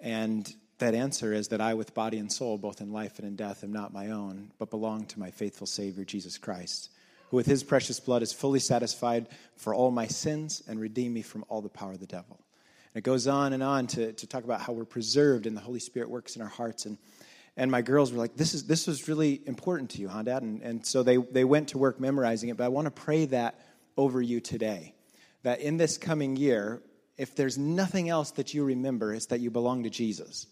And 0.00 0.52
that 0.78 0.96
answer 0.96 1.32
is 1.32 1.46
that 1.50 1.60
I, 1.60 1.74
with 1.74 1.94
body 1.94 2.18
and 2.18 2.32
soul, 2.32 2.58
both 2.58 2.80
in 2.80 2.92
life 2.92 3.20
and 3.20 3.28
in 3.28 3.36
death, 3.36 3.62
am 3.62 3.72
not 3.72 3.92
my 3.92 4.10
own, 4.10 4.50
but 4.58 4.68
belong 4.68 5.04
to 5.04 5.20
my 5.20 5.30
faithful 5.30 5.68
Savior, 5.68 6.04
Jesus 6.04 6.38
Christ, 6.38 6.90
who 7.28 7.36
with 7.36 7.46
his 7.46 7.62
precious 7.62 8.00
blood 8.00 8.22
is 8.22 8.32
fully 8.32 8.58
satisfied 8.58 9.28
for 9.54 9.72
all 9.72 9.92
my 9.92 10.08
sins 10.08 10.64
and 10.66 10.80
redeemed 10.80 11.14
me 11.14 11.22
from 11.22 11.44
all 11.48 11.62
the 11.62 11.68
power 11.68 11.92
of 11.92 12.00
the 12.00 12.06
devil. 12.06 12.40
And 12.92 13.00
it 13.00 13.04
goes 13.04 13.28
on 13.28 13.52
and 13.52 13.62
on 13.62 13.86
to, 13.86 14.12
to 14.12 14.26
talk 14.26 14.42
about 14.42 14.60
how 14.60 14.72
we're 14.72 14.84
preserved 14.84 15.46
and 15.46 15.56
the 15.56 15.60
Holy 15.60 15.78
Spirit 15.78 16.10
works 16.10 16.34
in 16.34 16.42
our 16.42 16.48
hearts. 16.48 16.86
And, 16.86 16.98
and 17.60 17.70
my 17.70 17.82
girls 17.82 18.10
were 18.10 18.18
like, 18.18 18.36
this, 18.36 18.54
is, 18.54 18.64
this 18.64 18.86
was 18.86 19.06
really 19.06 19.42
important 19.44 19.90
to 19.90 20.00
you, 20.00 20.08
huh, 20.08 20.22
Dad? 20.22 20.42
And, 20.42 20.62
and 20.62 20.86
so 20.86 21.02
they, 21.02 21.18
they 21.18 21.44
went 21.44 21.68
to 21.68 21.78
work 21.78 22.00
memorizing 22.00 22.48
it. 22.48 22.56
But 22.56 22.64
I 22.64 22.68
want 22.68 22.86
to 22.86 22.90
pray 22.90 23.26
that 23.26 23.60
over 23.98 24.22
you 24.22 24.40
today. 24.40 24.94
That 25.42 25.60
in 25.60 25.76
this 25.76 25.98
coming 25.98 26.36
year, 26.36 26.80
if 27.18 27.36
there's 27.36 27.58
nothing 27.58 28.08
else 28.08 28.30
that 28.32 28.54
you 28.54 28.64
remember, 28.64 29.12
it's 29.12 29.26
that 29.26 29.40
you 29.40 29.50
belong 29.50 29.82
to 29.82 29.90
Jesus 29.90 30.46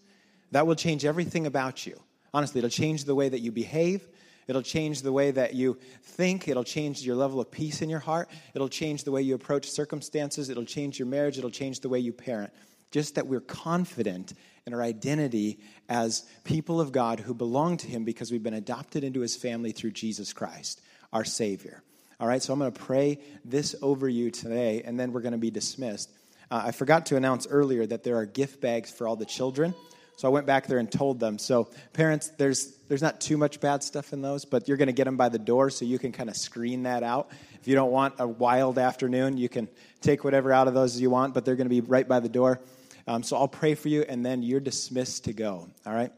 that 0.51 0.67
will 0.67 0.75
change 0.75 1.07
everything 1.07 1.47
about 1.47 1.87
you. 1.87 1.99
Honestly, 2.35 2.59
it'll 2.59 2.69
change 2.69 3.05
the 3.05 3.15
way 3.15 3.31
that 3.31 3.41
you 3.41 3.53
behave. 3.53 4.07
It'll 4.47 4.61
change 4.61 5.01
the 5.01 5.13
way 5.13 5.31
that 5.31 5.55
you 5.55 5.79
think. 6.03 6.47
It'll 6.47 6.63
change 6.63 7.01
your 7.07 7.17
level 7.17 7.41
of 7.41 7.51
peace 7.51 7.81
in 7.81 7.89
your 7.89 8.01
heart. 8.01 8.29
It'll 8.55 8.69
change 8.69 9.05
the 9.05 9.13
way 9.13 9.23
you 9.23 9.35
approach 9.35 9.71
circumstances. 9.71 10.51
It'll 10.51 10.67
change 10.67 10.99
your 10.99 11.09
marriage. 11.09 11.39
It'll 11.39 11.49
change 11.49 11.81
the 11.81 11.89
way 11.89 12.01
you 12.01 12.13
parent. 12.13 12.53
Just 12.91 13.17
that 13.17 13.27
we're 13.27 13.41
confident 13.41 14.33
in 14.67 14.75
our 14.75 14.83
identity 14.83 15.59
as 15.89 16.25
people 16.45 16.81
of 16.81 16.93
God 16.93 17.21
who 17.21 17.35
belong 17.35 17.77
to 17.79 17.87
Him 17.87 18.05
because 18.05 18.31
we've 18.31 18.43
been 18.43 18.55
adopted 18.55 19.05
into 19.05 19.21
His 19.21 19.37
family 19.37 19.73
through 19.73 19.93
Jesus 19.93 20.33
Christ, 20.33 20.81
our 21.13 21.25
Savior. 21.25 21.83
All 22.21 22.27
right, 22.27 22.43
so 22.43 22.53
I'm 22.53 22.59
going 22.59 22.73
to 22.73 22.81
pray 22.81 23.21
this 23.45 23.77
over 23.81 24.09
you 24.09 24.31
today, 24.31 24.83
and 24.85 24.99
then 24.99 25.13
we're 25.13 25.21
going 25.21 25.33
to 25.33 25.39
be 25.39 25.51
dismissed. 25.51 26.11
Uh, 26.51 26.63
I 26.67 26.73
forgot 26.73 27.07
to 27.07 27.17
announce 27.17 27.47
earlier 27.47 27.87
that 27.87 28.03
there 28.03 28.17
are 28.17 28.27
gift 28.27 28.61
bags 28.61 28.91
for 28.91 29.07
all 29.07 29.17
the 29.17 29.27
children. 29.27 29.75
So 30.19 30.27
I 30.27 30.33
went 30.33 30.47
back 30.47 30.67
there 30.67 30.79
and 30.79 30.91
told 30.91 31.21
them. 31.21 31.39
So 31.39 31.69
parents, 31.93 32.33
there's 32.39 32.77
there's 32.89 33.03
not 33.03 33.21
too 33.21 33.37
much 33.37 33.61
bad 33.61 33.85
stuff 33.85 34.13
in 34.13 34.21
those, 34.21 34.45
but 34.45 34.67
you're 34.67 34.77
going 34.77 34.89
to 34.89 34.93
get 34.93 35.05
them 35.05 35.17
by 35.17 35.29
the 35.29 35.39
door, 35.39 35.71
so 35.71 35.85
you 35.85 35.97
can 35.97 36.11
kind 36.11 36.29
of 36.29 36.37
screen 36.37 36.83
that 36.83 37.05
out. 37.05 37.31
If 37.61 37.69
you 37.69 37.77
don't 37.77 37.93
want 37.93 38.15
a 38.19 38.27
wild 38.27 38.81
afternoon, 38.81 39.37
you 39.37 39.49
can 39.49 39.69
take 40.01 40.25
whatever 40.25 40.53
out 40.53 40.67
of 40.67 40.75
those 40.75 41.01
you 41.01 41.09
want, 41.09 41.35
but 41.35 41.45
they're 41.45 41.55
going 41.55 41.69
to 41.69 41.71
be 41.71 41.83
right 41.83 42.07
by 42.09 42.19
the 42.19 42.29
door. 42.29 42.61
Um, 43.07 43.23
so 43.23 43.37
I'll 43.37 43.47
pray 43.47 43.77
for 43.77 43.89
you, 43.91 44.03
and 44.09 44.27
then 44.27 44.43
you're 44.43 44.59
dismissed 44.59 45.27
to 45.27 45.33
go. 45.33 45.69
All 45.87 45.95
right. 45.95 46.11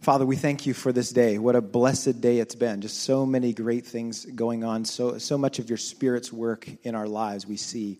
Father, 0.00 0.24
we 0.24 0.36
thank 0.36 0.64
you 0.64 0.74
for 0.74 0.92
this 0.92 1.10
day. 1.10 1.38
What 1.38 1.56
a 1.56 1.60
blessed 1.60 2.20
day 2.20 2.38
it's 2.38 2.54
been. 2.54 2.82
Just 2.82 3.02
so 3.02 3.26
many 3.26 3.52
great 3.52 3.84
things 3.84 4.24
going 4.24 4.62
on. 4.62 4.84
So 4.84 5.18
so 5.18 5.38
much 5.38 5.58
of 5.58 5.68
your 5.68 5.76
Spirit's 5.76 6.32
work 6.32 6.68
in 6.84 6.94
our 6.94 7.08
lives 7.08 7.48
we 7.48 7.56
see. 7.56 7.98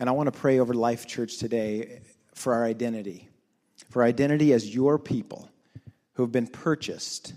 And 0.00 0.08
I 0.08 0.12
want 0.12 0.32
to 0.32 0.40
pray 0.40 0.58
over 0.58 0.72
Life 0.72 1.06
Church 1.06 1.36
today 1.36 2.00
for 2.32 2.54
our 2.54 2.64
identity 2.64 3.28
for 3.94 4.02
identity 4.02 4.52
as 4.52 4.74
your 4.74 4.98
people 4.98 5.48
who 6.14 6.24
have 6.24 6.32
been 6.32 6.48
purchased 6.48 7.32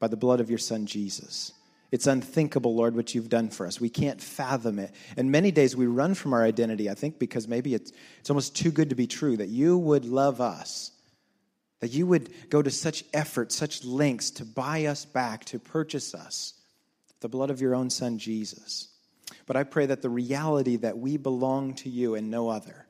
by 0.00 0.08
the 0.08 0.16
blood 0.16 0.40
of 0.40 0.48
your 0.48 0.58
Son 0.58 0.86
Jesus. 0.86 1.52
It's 1.92 2.06
unthinkable, 2.06 2.74
Lord, 2.74 2.96
what 2.96 3.14
you've 3.14 3.28
done 3.28 3.50
for 3.50 3.66
us. 3.66 3.82
We 3.82 3.90
can't 3.90 4.18
fathom 4.18 4.78
it. 4.78 4.94
And 5.18 5.30
many 5.30 5.50
days 5.50 5.76
we 5.76 5.84
run 5.84 6.14
from 6.14 6.32
our 6.32 6.42
identity, 6.42 6.88
I 6.88 6.94
think, 6.94 7.18
because 7.18 7.46
maybe 7.46 7.74
it's, 7.74 7.92
it's 8.18 8.30
almost 8.30 8.56
too 8.56 8.70
good 8.70 8.88
to 8.88 8.94
be 8.94 9.06
true 9.06 9.36
that 9.36 9.50
you 9.50 9.76
would 9.76 10.06
love 10.06 10.40
us, 10.40 10.90
that 11.80 11.92
you 11.92 12.06
would 12.06 12.30
go 12.48 12.62
to 12.62 12.70
such 12.70 13.04
effort, 13.12 13.52
such 13.52 13.84
lengths 13.84 14.30
to 14.30 14.46
buy 14.46 14.86
us 14.86 15.04
back, 15.04 15.44
to 15.44 15.58
purchase 15.58 16.14
us, 16.14 16.54
the 17.20 17.28
blood 17.28 17.50
of 17.50 17.60
your 17.60 17.74
own 17.74 17.90
Son, 17.90 18.16
Jesus. 18.16 18.88
But 19.44 19.58
I 19.58 19.64
pray 19.64 19.84
that 19.84 20.00
the 20.00 20.08
reality 20.08 20.76
that 20.76 20.96
we 20.96 21.18
belong 21.18 21.74
to 21.74 21.90
you 21.90 22.14
and 22.14 22.30
no 22.30 22.48
other 22.48 22.83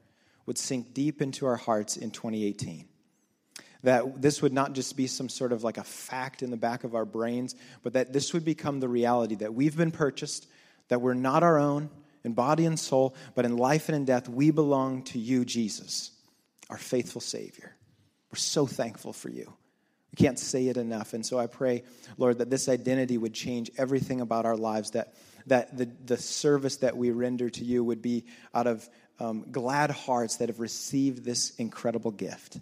would 0.47 0.59
sink 0.59 0.95
deep 0.95 1.23
into 1.23 1.47
our 1.47 1.57
hearts 1.57 1.97
in 1.97 2.11
2018. 2.11 2.87
That 3.83 4.21
this 4.21 4.41
would 4.41 4.53
not 4.53 4.73
just 4.73 4.97
be 4.97 5.07
some 5.07 5.29
sort 5.29 5.53
of 5.53 5.63
like 5.63 5.77
a 5.77 5.85
fact 5.85 6.43
in 6.43 6.51
the 6.51 6.57
back 6.57 6.85
of 6.85 6.95
our 6.95 7.05
brains, 7.05 7.55
but 7.83 7.93
that 7.93 8.13
this 8.13 8.33
would 8.33 8.45
become 8.45 8.81
the 8.81 8.89
reality 8.89 9.37
that 9.37 9.55
we've 9.55 9.77
been 9.77 9.91
purchased, 9.91 10.47
that 10.89 11.01
we're 11.01 11.15
not 11.15 11.43
our 11.43 11.59
own 11.59 11.91
in 12.25 12.33
body 12.33 12.65
and 12.65 12.79
soul, 12.79 13.15
but 13.35 13.45
in 13.45 13.57
life 13.57 13.89
and 13.89 13.97
in 13.97 14.05
death, 14.05 14.29
we 14.29 14.51
belong 14.51 15.03
to 15.05 15.19
you, 15.19 15.45
Jesus, 15.45 16.11
our 16.71 16.79
faithful 16.79 17.21
Savior. 17.21 17.77
We're 18.33 18.39
so 18.39 18.67
thankful 18.67 19.13
for 19.13 19.29
you. 19.29 19.53
We 20.11 20.25
can't 20.25 20.39
say 20.39 20.69
it 20.69 20.77
enough. 20.77 21.13
And 21.13 21.27
so 21.27 21.39
I 21.39 21.47
pray, 21.47 21.83
Lord, 22.17 22.39
that 22.39 22.49
this 22.49 22.69
identity 22.69 23.19
would 23.19 23.35
change 23.35 23.71
everything 23.77 24.21
about 24.21 24.47
our 24.47 24.57
lives, 24.57 24.93
that, 24.93 25.15
that 25.47 25.77
the, 25.77 25.91
the 26.05 26.17
service 26.17 26.79
that 26.79 26.97
we 26.97 27.11
render 27.11 27.51
to 27.51 27.65
you 27.65 27.85
would 27.85 28.01
be 28.01 28.25
out 28.55 28.67
of 28.67 28.89
um, 29.21 29.47
glad 29.51 29.91
hearts 29.91 30.37
that 30.37 30.49
have 30.49 30.61
received 30.61 31.25
this 31.25 31.51
incredible 31.57 32.11
gift. 32.11 32.59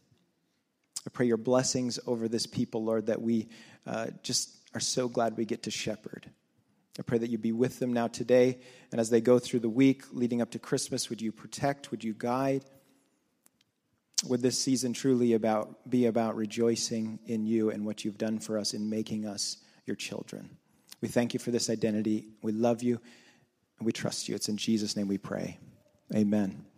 I 1.07 1.11
pray 1.11 1.27
your 1.27 1.37
blessings 1.37 1.99
over 2.07 2.29
this 2.29 2.47
people, 2.47 2.85
Lord, 2.85 3.07
that 3.07 3.21
we 3.21 3.49
uh, 3.87 4.09
just 4.23 4.51
are 4.75 4.81
so 4.81 5.09
glad 5.09 5.37
we 5.37 5.45
get 5.45 5.65
to 5.65 5.71
shepherd. 5.71 6.31
I 6.99 7.03
pray 7.03 7.19
that 7.19 7.31
you 7.31 7.39
be 7.39 7.53
with 7.53 7.79
them 7.79 7.93
now 7.93 8.07
today, 8.07 8.59
and 8.91 9.01
as 9.01 9.09
they 9.09 9.21
go 9.21 9.39
through 9.39 9.61
the 9.61 9.69
week 9.69 10.05
leading 10.13 10.43
up 10.43 10.51
to 10.51 10.59
Christmas, 10.59 11.09
would 11.09 11.23
you 11.23 11.33
protect, 11.33 11.91
would 11.91 12.05
you 12.05 12.15
guide? 12.17 12.65
Would 14.27 14.43
this 14.43 14.59
season 14.59 14.93
truly 14.93 15.33
about, 15.33 15.89
be 15.89 16.07
about 16.07 16.37
rejoicing 16.37 17.19
in 17.27 17.47
you 17.47 17.71
and 17.71 17.85
what 17.85 18.05
you've 18.05 18.19
done 18.19 18.39
for 18.39 18.59
us 18.59 18.75
in 18.75 18.89
making 18.89 19.27
us 19.27 19.57
your 19.87 19.97
children? 19.97 20.51
We 21.01 21.09
thank 21.09 21.35
you 21.35 21.41
for 21.41 21.51
this 21.51 21.71
identity. 21.71 22.29
We 22.43 22.53
love 22.53 22.83
you, 22.83 23.01
and 23.79 23.87
we 23.87 23.93
trust 23.93 24.29
you. 24.29 24.35
It's 24.35 24.49
in 24.49 24.59
Jesus' 24.59 24.95
name 24.95 25.09
we 25.09 25.19
pray. 25.19 25.59
Amen. 26.15 26.72